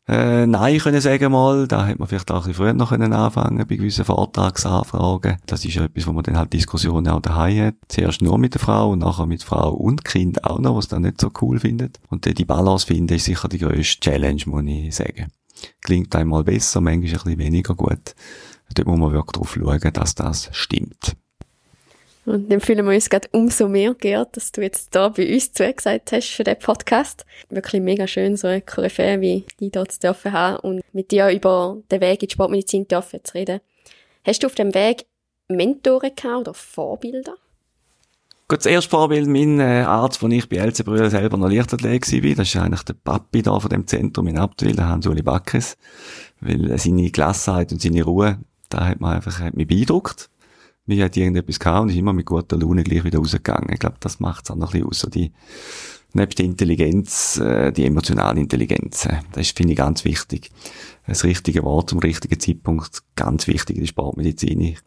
Äh, 0.07 0.47
nein, 0.47 0.77
können 0.79 1.01
sagen 1.01 1.33
mal, 1.33 1.67
da 1.67 1.85
hätte 1.85 1.99
man 1.99 2.07
vielleicht 2.07 2.31
auch 2.31 2.35
ein 2.35 2.39
bisschen 2.39 2.53
früher 2.53 2.73
noch 2.73 2.89
können 2.89 3.11
anfangen 3.11 3.67
bei 3.67 3.75
gewissen 3.75 4.05
Vortragsanfragen. 4.05 5.37
Das 5.45 5.65
ist 5.65 5.75
ja 5.75 5.83
etwas, 5.83 6.07
wo 6.07 6.13
man 6.13 6.23
dann 6.23 6.37
halt 6.37 6.53
Diskussionen 6.53 7.09
auch 7.09 7.19
daheim 7.19 7.67
hat. 7.67 7.75
Zuerst 7.89 8.21
nur 8.21 8.37
mit 8.37 8.53
der 8.53 8.61
Frau 8.61 8.91
und 8.91 8.99
nachher 8.99 9.25
mit 9.25 9.43
Frau 9.43 9.73
und 9.73 10.05
Kind 10.05 10.45
auch 10.45 10.59
noch, 10.59 10.77
was 10.77 10.87
dann 10.87 11.01
nicht 11.01 11.19
so 11.19 11.29
cool 11.41 11.59
findet. 11.59 11.99
Und 12.09 12.25
dann 12.25 12.35
die 12.35 12.45
Balance 12.45 12.87
finden 12.87 13.15
ist 13.15 13.25
sicher 13.25 13.49
die 13.49 13.57
grösste 13.57 13.99
Challenge, 13.99 14.41
muss 14.45 14.63
ich 14.65 14.95
sagen. 14.95 15.27
Klingt 15.81 16.15
einmal 16.15 16.45
besser, 16.45 16.79
manchmal 16.79 17.09
ein 17.09 17.11
bisschen 17.11 17.39
weniger 17.39 17.75
gut. 17.75 18.15
Dort 18.73 18.87
muss 18.87 18.99
man 18.99 19.11
wirklich 19.11 19.33
darauf 19.33 19.53
schauen, 19.53 19.93
dass 19.93 20.15
das 20.15 20.49
stimmt. 20.53 21.17
Und 22.27 22.51
dann 22.51 22.59
fühlen 22.59 22.85
wir 22.85 22.93
uns 22.93 23.09
gerade 23.09 23.29
umso 23.31 23.69
mehr 23.69 23.93
geehrt, 23.93 24.35
dass 24.35 24.51
du 24.51 24.61
jetzt 24.61 24.93
da 24.93 25.07
bei 25.07 25.33
uns 25.33 25.53
zugesagt 25.53 26.11
hast 26.11 26.27
für 26.27 26.43
den 26.43 26.59
Podcast. 26.59 27.25
Wirklich 27.49 27.81
mega 27.81 28.05
schön, 28.05 28.35
so 28.35 28.47
eine 28.47 28.59
Koryphäe 28.59 29.21
wie 29.21 29.45
die 29.61 29.71
dort 29.71 29.93
zu 29.93 30.01
dürfen 30.01 30.33
haben 30.33 30.57
und 30.57 30.81
mit 30.91 31.11
dir 31.11 31.29
über 31.29 31.77
den 31.89 32.01
Weg 32.01 32.21
in 32.21 32.27
die 32.27 32.33
Sportmedizin 32.33 32.85
dürfen 32.85 33.21
zu 33.23 33.33
reden. 33.33 33.61
Hast 34.25 34.43
du 34.43 34.47
auf 34.47 34.55
dem 34.55 34.73
Weg 34.73 35.05
Mentoren 35.47 36.11
gehabt 36.13 36.41
oder 36.41 36.53
Vorbilder? 36.53 37.35
Gut, 38.49 38.59
das 38.59 38.65
erste 38.65 38.89
Vorbild, 38.89 39.27
mein 39.27 39.61
äh, 39.61 39.83
Arzt, 39.87 40.21
wo 40.21 40.27
ich 40.27 40.49
bei 40.49 40.57
Elsebrühl 40.57 41.09
selber 41.09 41.37
noch 41.37 41.49
Leichtathlet 41.49 42.11
war, 42.11 42.35
das 42.35 42.49
ist 42.49 42.57
eigentlich 42.57 42.83
der 42.83 42.93
Papi 42.93 43.41
da 43.41 43.57
von 43.57 43.69
dem 43.69 43.87
Zentrum 43.87 44.27
in 44.27 44.37
Abtwil, 44.37 44.75
der 44.75 44.89
Hans-Uli 44.89 45.21
Backes. 45.21 45.77
Weil 46.41 46.77
seine 46.77 47.09
Gelassenheit 47.09 47.71
und 47.71 47.81
seine 47.81 48.03
Ruhe, 48.03 48.37
da 48.67 48.85
hat 48.85 48.99
man 48.99 49.15
einfach 49.15 49.39
hat 49.39 49.55
mich 49.55 49.67
beeindruckt 49.67 50.29
mir 50.87 51.05
hat 51.05 51.17
irgendetwas 51.17 51.59
gehabt 51.59 51.83
und 51.83 51.89
ist 51.89 51.97
immer 51.97 52.13
mit 52.13 52.25
guter 52.25 52.57
Laune 52.57 52.83
gleich 52.83 53.03
wieder 53.03 53.19
rausgegangen. 53.19 53.71
Ich 53.71 53.79
glaube, 53.79 53.97
das 53.99 54.19
macht 54.19 54.45
es 54.45 54.51
auch 54.51 54.55
noch 54.55 54.73
ein 54.73 54.79
bisschen 54.81 54.87
aus. 54.87 54.99
So 54.99 55.09
die, 55.09 55.31
nebst 56.13 56.39
der 56.39 56.45
Intelligenz, 56.45 57.37
äh, 57.37 57.71
die 57.71 57.85
emotionale 57.85 58.39
Intelligenz. 58.39 59.05
Äh, 59.05 59.19
das 59.31 59.51
finde 59.51 59.73
ich 59.73 59.77
ganz 59.77 60.03
wichtig. 60.03 60.51
Das 61.05 61.23
richtige 61.23 61.63
Wort 61.63 61.89
zum 61.89 61.99
richtigen 61.99 62.39
Zeitpunkt, 62.39 63.03
ganz 63.15 63.47
wichtig 63.47 63.77
in 63.77 63.83
der 63.83 63.87
Sportmedizin. 63.87 64.59
Ich 64.59 64.79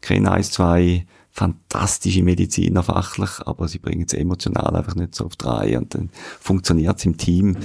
kenne 0.00 0.32
eins, 0.32 0.50
zwei 0.50 1.06
fantastische 1.30 2.22
Mediziner 2.22 2.82
fachlich, 2.82 3.30
aber 3.44 3.66
sie 3.66 3.78
bringen 3.78 4.04
es 4.06 4.14
emotional 4.14 4.76
einfach 4.76 4.94
nicht 4.94 5.14
so 5.14 5.26
auf 5.26 5.36
die 5.36 5.46
Reihe 5.46 5.78
und 5.78 5.94
dann 5.94 6.10
funktioniert 6.38 6.98
es 6.98 7.04
im 7.06 7.16
Team 7.16 7.56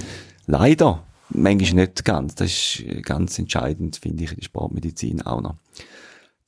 leider 0.46 1.04
manchmal 1.28 1.84
nicht 1.84 2.04
ganz. 2.04 2.34
Das 2.34 2.50
ist 2.50 3.04
ganz 3.04 3.38
entscheidend, 3.38 3.96
finde 3.96 4.24
ich, 4.24 4.30
in 4.30 4.36
der 4.38 4.44
Sportmedizin 4.44 5.22
auch 5.22 5.40
noch. 5.40 5.54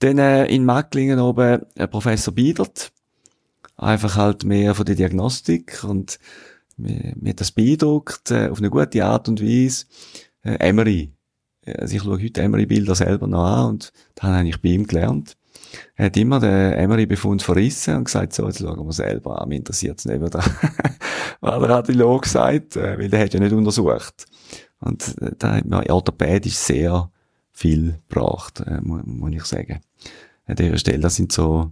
Dann 0.03 0.19
äh, 0.19 0.47
in 0.47 0.65
Macklingen 0.65 1.21
oben 1.21 1.63
äh, 1.77 1.87
Professor 1.87 2.35
Biedert. 2.35 2.91
Einfach 3.77 4.17
halt 4.17 4.43
mehr 4.43 4.75
von 4.75 4.85
der 4.85 4.97
Diagnostik 4.97 5.85
und 5.85 6.19
mir, 6.77 7.13
mir 7.15 7.35
das 7.35 7.53
beeindruckt, 7.53 8.33
äh, 8.33 8.49
auf 8.49 8.59
eine 8.59 8.71
gute 8.71 9.05
Art 9.05 9.29
und 9.29 9.41
Weise. 9.41 9.87
Äh, 10.43 10.57
Emery. 10.57 11.13
Also 11.65 11.95
ich 11.95 12.03
schaue 12.03 12.21
heute 12.21 12.43
Emery-Bilder 12.43 12.97
selber 12.97 13.29
noch 13.29 13.45
an 13.45 13.69
und 13.71 13.93
dann 14.17 14.35
habe 14.35 14.49
ich 14.49 14.61
bei 14.61 14.71
ihm 14.71 14.89
gelernt. 14.89 15.37
Er 15.95 16.07
hat 16.07 16.17
immer 16.17 16.41
den 16.41 16.73
Emery-Befund 16.73 17.41
verrissen 17.41 17.95
und 17.95 18.05
gesagt, 18.05 18.33
so, 18.33 18.49
jetzt 18.49 18.59
schauen 18.59 18.85
wir 18.85 18.93
selber 18.93 19.41
an, 19.41 19.49
mich 19.51 19.59
interessiert 19.59 20.01
es 20.01 20.05
nicht, 20.05 20.21
der, 20.21 20.43
was 21.41 21.61
der 21.61 21.69
Radiolog 21.69 22.27
sagt, 22.27 22.75
äh, 22.75 22.99
weil 22.99 23.09
der 23.09 23.21
hat 23.21 23.35
ja 23.35 23.39
nicht 23.39 23.53
untersucht. 23.53 24.27
Und 24.81 25.15
äh, 25.21 25.31
da 25.39 25.55
hat 25.55 25.65
mir 25.65 25.89
orthopädisch 25.89 26.57
sehr 26.57 27.12
viel 27.53 27.99
gebracht, 28.09 28.61
äh, 28.61 28.81
muss, 28.83 29.03
muss 29.05 29.33
ich 29.33 29.45
sagen. 29.45 29.81
An 30.47 30.57
dieser 30.57 30.79
Stelle, 30.79 31.01
das 31.01 31.17
sind 31.17 31.33
so 31.33 31.71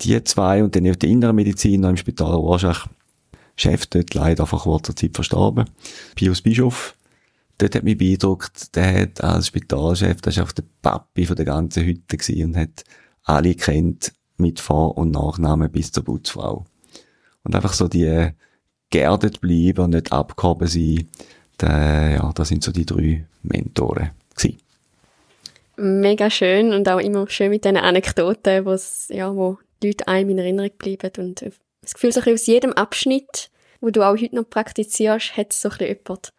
die 0.00 0.22
zwei 0.24 0.62
und 0.62 0.74
dann 0.74 0.84
die 0.84 1.10
innere 1.10 1.32
Medizin 1.32 1.80
noch 1.80 1.90
im 1.90 1.96
Spital 1.96 2.32
Rorschach. 2.32 2.88
Chef 3.56 3.86
dort 3.86 4.14
leider 4.14 4.46
vor 4.46 4.60
kurzer 4.60 4.94
Zeit 4.94 5.14
verstorben. 5.14 5.68
Pius 6.14 6.42
Bischof. 6.42 6.94
Dort 7.58 7.74
hat 7.74 7.82
mich 7.82 7.98
beeindruckt, 7.98 8.76
der 8.76 9.02
hat 9.02 9.24
als 9.24 9.48
Spitalchef, 9.48 10.20
das 10.20 10.36
war 10.36 10.44
auch 10.44 10.52
der 10.52 10.62
Papi 10.80 11.26
von 11.26 11.34
der 11.34 11.44
ganzen 11.44 11.84
Hütte 11.84 12.16
gewesen 12.16 12.44
und 12.44 12.56
hat 12.56 12.84
alle 13.24 13.56
kennt 13.56 14.12
mit 14.36 14.60
Vor- 14.60 14.96
und 14.96 15.10
Nachnamen 15.10 15.68
bis 15.68 15.90
zur 15.90 16.04
Putzfrau. 16.04 16.64
Und 17.42 17.56
einfach 17.56 17.72
so 17.72 17.88
die 17.88 18.30
geerdet 18.90 19.40
bleiben, 19.40 19.90
nicht 19.90 20.12
abgehoben 20.12 20.68
sein, 20.68 21.08
der, 21.60 22.10
ja, 22.10 22.32
das 22.32 22.46
sind 22.46 22.62
so 22.62 22.70
die 22.70 22.86
drei 22.86 23.26
Mentoren 23.42 24.10
gewesen 24.36 24.58
mega 25.78 26.30
schön 26.30 26.72
und 26.72 26.88
auch 26.88 26.98
immer 26.98 27.28
schön 27.28 27.50
mit 27.50 27.64
diesen 27.64 27.76
Anekdoten, 27.76 28.64
ja, 29.08 29.34
wo 29.34 29.58
die 29.82 29.88
Leute 29.88 30.08
einem 30.08 30.30
in 30.30 30.38
Erinnerung 30.38 30.70
bleiben 30.76 31.10
und 31.18 31.44
das 31.82 31.94
Gefühl, 31.94 32.12
so 32.12 32.20
aus 32.20 32.46
jedem 32.46 32.72
Abschnitt, 32.72 33.50
wo 33.80 33.90
du 33.90 34.02
auch 34.02 34.16
heute 34.16 34.34
noch 34.34 34.48
praktizierst, 34.48 35.36
hat 35.36 35.52
es 35.52 35.62
so 35.62 35.68
ein 35.68 35.78
bisschen 35.78 35.98
jemand. 36.04 36.32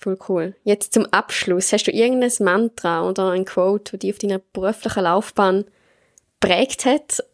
Voll 0.00 0.18
cool. 0.28 0.54
Jetzt 0.64 0.92
zum 0.92 1.06
Abschluss. 1.06 1.72
Hast 1.72 1.86
du 1.86 1.90
irgendein 1.90 2.30
Mantra 2.40 3.08
oder 3.08 3.30
ein 3.30 3.44
Quote, 3.44 3.92
das 3.92 4.00
dich 4.00 4.12
auf 4.12 4.18
deiner 4.18 4.40
beruflichen 4.52 5.02
Laufbahn 5.02 5.64
prägt 6.40 6.84
hat? 6.84 7.24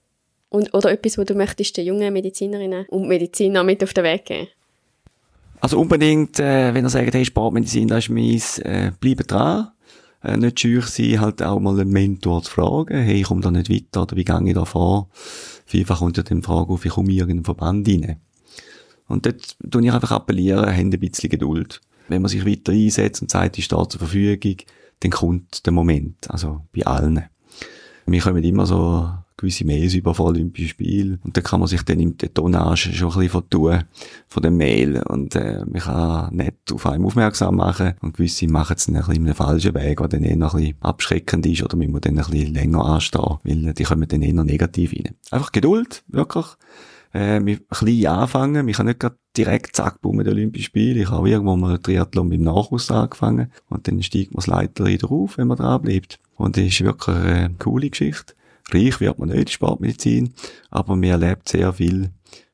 Und, 0.49 0.73
oder 0.75 0.93
etwas, 0.93 1.19
wo 1.19 1.25
du 1.25 1.35
möchtest 1.35 1.77
den 1.77 1.87
jungen 1.87 2.13
Medizinerinnen 2.13 2.87
und 2.89 3.09
Medizinern 3.09 3.67
mit 3.67 3.83
auf 3.83 3.95
den 3.95 4.05
Weg 4.05 4.27
geben? 4.27 4.49
Also 5.61 5.79
unbedingt, 5.79 6.39
äh, 6.41 6.75
wenn 6.75 6.85
ihr 6.85 6.91
sagt, 6.91 7.15
hey, 7.15 7.25
Sportmedizin, 7.25 7.89
das 7.89 8.05
ist 8.05 8.11
meins, 8.11 8.59
äh, 8.59 8.93
bleibe 9.01 9.25
dran 9.25 9.72
äh, 10.23 10.37
nicht 10.37 10.61
schüch 10.61 10.87
sein, 10.87 11.21
halt 11.21 11.43
auch 11.43 11.61
mal 11.61 11.79
einen 11.79 11.91
Mentor 11.91 12.43
zu 12.43 12.51
fragen, 12.51 12.95
hey, 12.97 13.21
ich 13.21 13.25
komme 13.25 13.41
da 13.41 13.51
nicht 13.51 13.71
weiter, 13.71 14.03
oder 14.03 14.17
wie 14.17 14.25
gehe 14.25 14.49
ich 14.49 14.55
da 14.55 14.65
vor? 14.65 15.09
Vielfach 15.67 15.99
kommt 15.99 16.17
ja 16.17 16.23
dann 16.23 16.41
die 16.41 16.47
Frage 16.47 16.73
auf, 16.73 16.85
ich 16.85 16.93
komme 16.93 17.11
in 17.11 17.19
irgendeinen 17.19 17.45
Verband 17.45 17.89
rein. 17.89 18.17
Und 19.09 19.27
dort 19.27 19.57
tue 19.71 19.85
ich 19.85 19.93
einfach 19.93 20.13
appellieren, 20.13 20.67
haben 20.67 20.93
ein 20.93 21.01
bisschen 21.01 21.31
Geduld. 21.31 21.81
Wenn 22.09 22.23
man 22.23 22.29
sich 22.29 22.47
weiter 22.47 22.73
einsetzt 22.73 23.23
und 23.23 23.31
sagt, 23.31 23.59
ich 23.59 23.65
stehe 23.65 23.89
zur 23.89 23.99
Verfügung, 23.99 24.57
dann 25.01 25.11
kommt 25.11 25.67
der 25.67 25.73
Moment, 25.73 26.31
also 26.31 26.63
bei 26.75 26.85
allen. 26.87 27.25
Wir 28.07 28.21
kommen 28.21 28.45
immer 28.45 28.67
so 28.67 29.13
gewisse 29.43 29.67
Mails 29.67 29.95
über 29.95 30.15
von 30.15 30.29
Olympischen 30.29 30.69
Spielen. 30.69 31.21
Und 31.23 31.37
da 31.37 31.41
kann 31.41 31.61
man 31.61 31.69
sich 31.69 31.83
dann 31.83 32.01
im 32.01 32.17
Tonnage 32.17 32.93
schon 32.95 33.09
ein 33.09 33.15
bisschen 33.15 33.29
vertun 33.29 33.85
von 34.29 34.43
dem 34.43 34.57
Mail. 34.57 35.03
Und 35.03 35.37
äh, 35.37 35.65
man 35.67 35.81
kann 35.81 36.35
nicht 36.35 36.73
auf 36.73 36.87
einem 36.87 37.05
aufmerksam 37.05 37.57
machen. 37.57 37.95
Und 38.01 38.17
gewisse 38.17 38.47
machen 38.47 38.77
es 38.77 38.87
dann 38.87 38.97
ein 38.97 39.01
bisschen 39.03 39.17
in 39.17 39.27
einem 39.27 39.35
falschen 39.35 39.75
Weg, 39.75 39.99
der 39.99 40.09
dann 40.09 40.23
eher 40.23 40.37
noch 40.37 40.55
ein 40.55 40.61
bisschen 40.61 40.77
abschreckend 40.81 41.47
ist 41.47 41.63
oder 41.63 41.77
man 41.77 41.91
muss 41.91 42.01
dann 42.03 42.19
ein 42.19 42.25
bisschen 42.25 42.55
länger 42.55 42.85
anstehen, 42.85 43.39
weil 43.45 43.75
die 43.75 43.83
kommen 43.83 44.09
dann 44.09 44.23
eher 44.23 44.45
negativ 44.45 44.93
rein. 44.93 45.15
Einfach 45.31 45.53
Geduld, 45.53 46.05
wirklich 46.09 46.47
äh, 47.15 47.41
mit 47.41 47.69
klein 47.71 48.07
anfangen. 48.07 48.69
Ich 48.69 48.77
kann 48.77 48.87
nicht 48.87 49.01
gerade 49.01 49.17
direkt 49.37 49.77
zack, 49.77 50.01
bumm, 50.01 50.19
den 50.19 50.29
Olympischen 50.29 50.65
Spiel. 50.67 50.97
Ich 50.97 51.11
habe 51.11 51.29
irgendwo 51.29 51.57
mal 51.57 51.79
Triathlon 51.79 52.31
beim 52.31 52.43
Nachhaus 52.43 52.91
angefangen 52.91 53.51
und 53.69 53.87
dann 53.87 54.03
steigt 54.03 54.33
man 54.33 54.37
das 54.37 54.47
Leiter 54.47 54.87
wieder 54.87 55.11
auf, 55.11 55.39
wenn 55.39 55.49
man 55.49 55.59
dran 55.59 55.83
bleibt. 55.83 56.19
Und 56.37 56.57
das 56.57 56.65
ist 56.65 56.83
wirklich 56.83 57.17
eine 57.17 57.55
coole 57.59 57.91
Geschichte. 57.91 58.35
Reich 58.71 59.01
wird 59.01 59.19
man 59.19 59.31
nicht, 59.31 59.51
Sportmedizin, 59.51 60.35
aber 60.71 60.97
man 60.97 61.11
erlebt 61.11 61.49
sehr 61.49 61.73
viel 61.73 62.11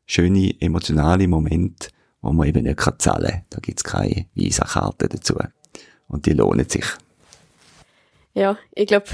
schöne, 0.07 0.55
emotionale 0.61 1.29
Momente, 1.29 1.91
wo 2.23 2.33
man 2.33 2.49
eben 2.49 2.65
nicht 2.65 2.81
zahlen 2.99 3.31
kann. 3.31 3.45
Da 3.51 3.59
gibt's 3.61 3.85
keine 3.85 4.27
Visa-Karte 4.35 5.09
dazu. 5.09 5.37
Und 6.09 6.27
die 6.27 6.33
lohnen 6.33 6.69
sich. 6.69 6.87
Ja, 8.35 8.57
ich 8.75 8.87
glaube, 8.87 9.07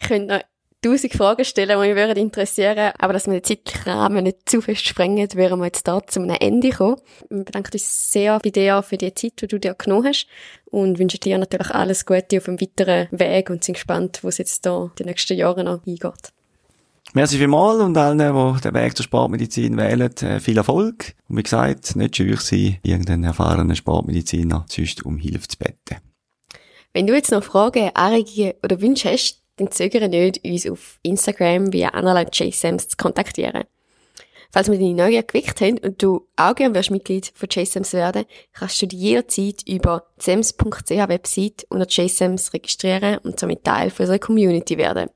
ich 0.00 0.08
könnte 0.08 0.34
noch 0.34 0.42
tausend 0.84 1.14
Fragen 1.14 1.44
stellen, 1.44 1.80
die 1.80 1.88
mich 1.88 1.96
würden 1.96 2.16
interessieren 2.16 2.92
aber 2.98 3.14
dass 3.14 3.26
wir 3.26 3.40
den 3.40 3.44
zeitlichen 3.44 3.90
Rahmen 3.90 4.24
nicht 4.24 4.48
zu 4.48 4.60
fest 4.60 4.86
sprengen, 4.86 5.28
wären 5.34 5.58
wir 5.60 5.66
jetzt 5.66 5.88
da 5.88 6.06
zu 6.06 6.20
einem 6.20 6.36
Ende 6.38 6.70
kommen. 6.70 7.00
Wir 7.30 7.44
bedanken 7.44 7.70
uns 7.72 8.12
sehr 8.12 8.38
bei 8.40 8.50
dir 8.50 8.82
für 8.82 8.98
die 8.98 9.14
Zeit, 9.14 9.40
die 9.40 9.46
du 9.46 9.58
dir 9.58 9.74
genommen 9.74 10.08
hast 10.08 10.26
und 10.66 10.98
wünschen 10.98 11.20
dir 11.20 11.38
natürlich 11.38 11.70
alles 11.70 12.04
Gute 12.04 12.36
auf 12.36 12.44
dem 12.44 12.60
weiteren 12.60 13.08
Weg 13.12 13.48
und 13.48 13.64
sind 13.64 13.74
gespannt, 13.74 14.22
wo 14.22 14.28
es 14.28 14.38
jetzt 14.38 14.66
da 14.66 14.90
die 14.98 15.04
nächsten 15.04 15.38
Jahre 15.38 15.64
noch 15.64 15.86
eingeht. 15.86 16.33
Merci 17.16 17.38
vielmals 17.38 17.80
und 17.80 17.96
allen, 17.96 18.18
die 18.18 18.60
den 18.60 18.74
Weg 18.74 18.96
zur 18.96 19.04
Sportmedizin 19.04 19.76
wählen, 19.76 20.12
äh, 20.16 20.40
viel 20.40 20.56
Erfolg. 20.56 21.14
Und 21.28 21.36
wie 21.36 21.44
gesagt, 21.44 21.94
nicht 21.94 22.16
scheu 22.16 22.34
sein, 22.34 22.78
irgendeinen 22.82 23.22
erfahrenen 23.22 23.76
Sportmediziner 23.76 24.66
sonst 24.68 25.06
um 25.06 25.16
Hilfe 25.16 25.46
zu 25.46 25.56
beten. 25.56 26.00
Wenn 26.92 27.06
du 27.06 27.14
jetzt 27.14 27.30
noch 27.30 27.44
Fragen, 27.44 27.92
Anregungen 27.94 28.54
oder 28.64 28.80
Wünsche 28.80 29.12
hast, 29.12 29.44
dann 29.58 29.70
zögere 29.70 30.08
nicht, 30.08 30.44
uns 30.44 30.68
auf 30.68 30.98
Instagram 31.04 31.72
via 31.72 31.90
Analyze 31.90 32.30
JSAMS 32.32 32.88
zu 32.88 32.96
kontaktieren. 32.96 33.62
Falls 34.50 34.68
wir 34.68 34.76
deine 34.76 34.94
Neugier 34.94 35.22
geweckt 35.22 35.60
haben 35.60 35.78
und 35.78 36.02
du 36.02 36.26
auch 36.34 36.56
gerne 36.56 36.82
Mitglied 36.90 37.30
von 37.36 37.48
JSAMS 37.48 37.92
werden, 37.92 38.24
kannst 38.52 38.82
du 38.82 38.88
dich 38.88 38.98
jederzeit 38.98 39.62
über 39.68 40.08
zems.ch 40.18 40.90
Website 40.90 41.64
unter 41.68 41.86
JSAMS 41.88 42.52
registrieren 42.52 43.18
und 43.18 43.38
somit 43.38 43.62
Teil 43.62 43.92
unserer 43.96 44.18
Community 44.18 44.78
werden. 44.78 45.10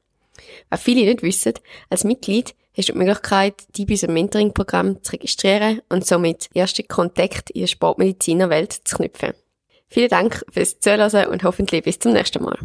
Was 0.71 0.83
viele 0.83 1.05
nicht 1.05 1.23
wissen, 1.23 1.55
als 1.91 2.05
Mitglied 2.05 2.55
hast 2.77 2.89
du 2.89 2.93
die 2.93 2.99
Möglichkeit, 2.99 3.55
dich 3.77 3.87
bei 3.87 3.93
unserem 3.95 4.15
Mentoring-Programm 4.15 5.03
zu 5.03 5.13
registrieren 5.13 5.81
und 5.89 6.07
somit 6.07 6.49
erste 6.55 6.83
Kontakt 6.83 7.51
in 7.51 7.63
der 7.63 7.67
Sportmedizinerwelt 7.69 8.73
zu 8.73 8.97
knüpfen. 8.97 9.35
Vielen 9.89 10.09
Dank 10.11 10.45
fürs 10.51 10.81
Zuhören 10.81 11.29
und 11.29 11.45
hoffentlich 11.45 11.83
bis 11.83 11.99
zum 11.99 12.13
nächsten 12.13 12.43
Mal. 12.43 12.59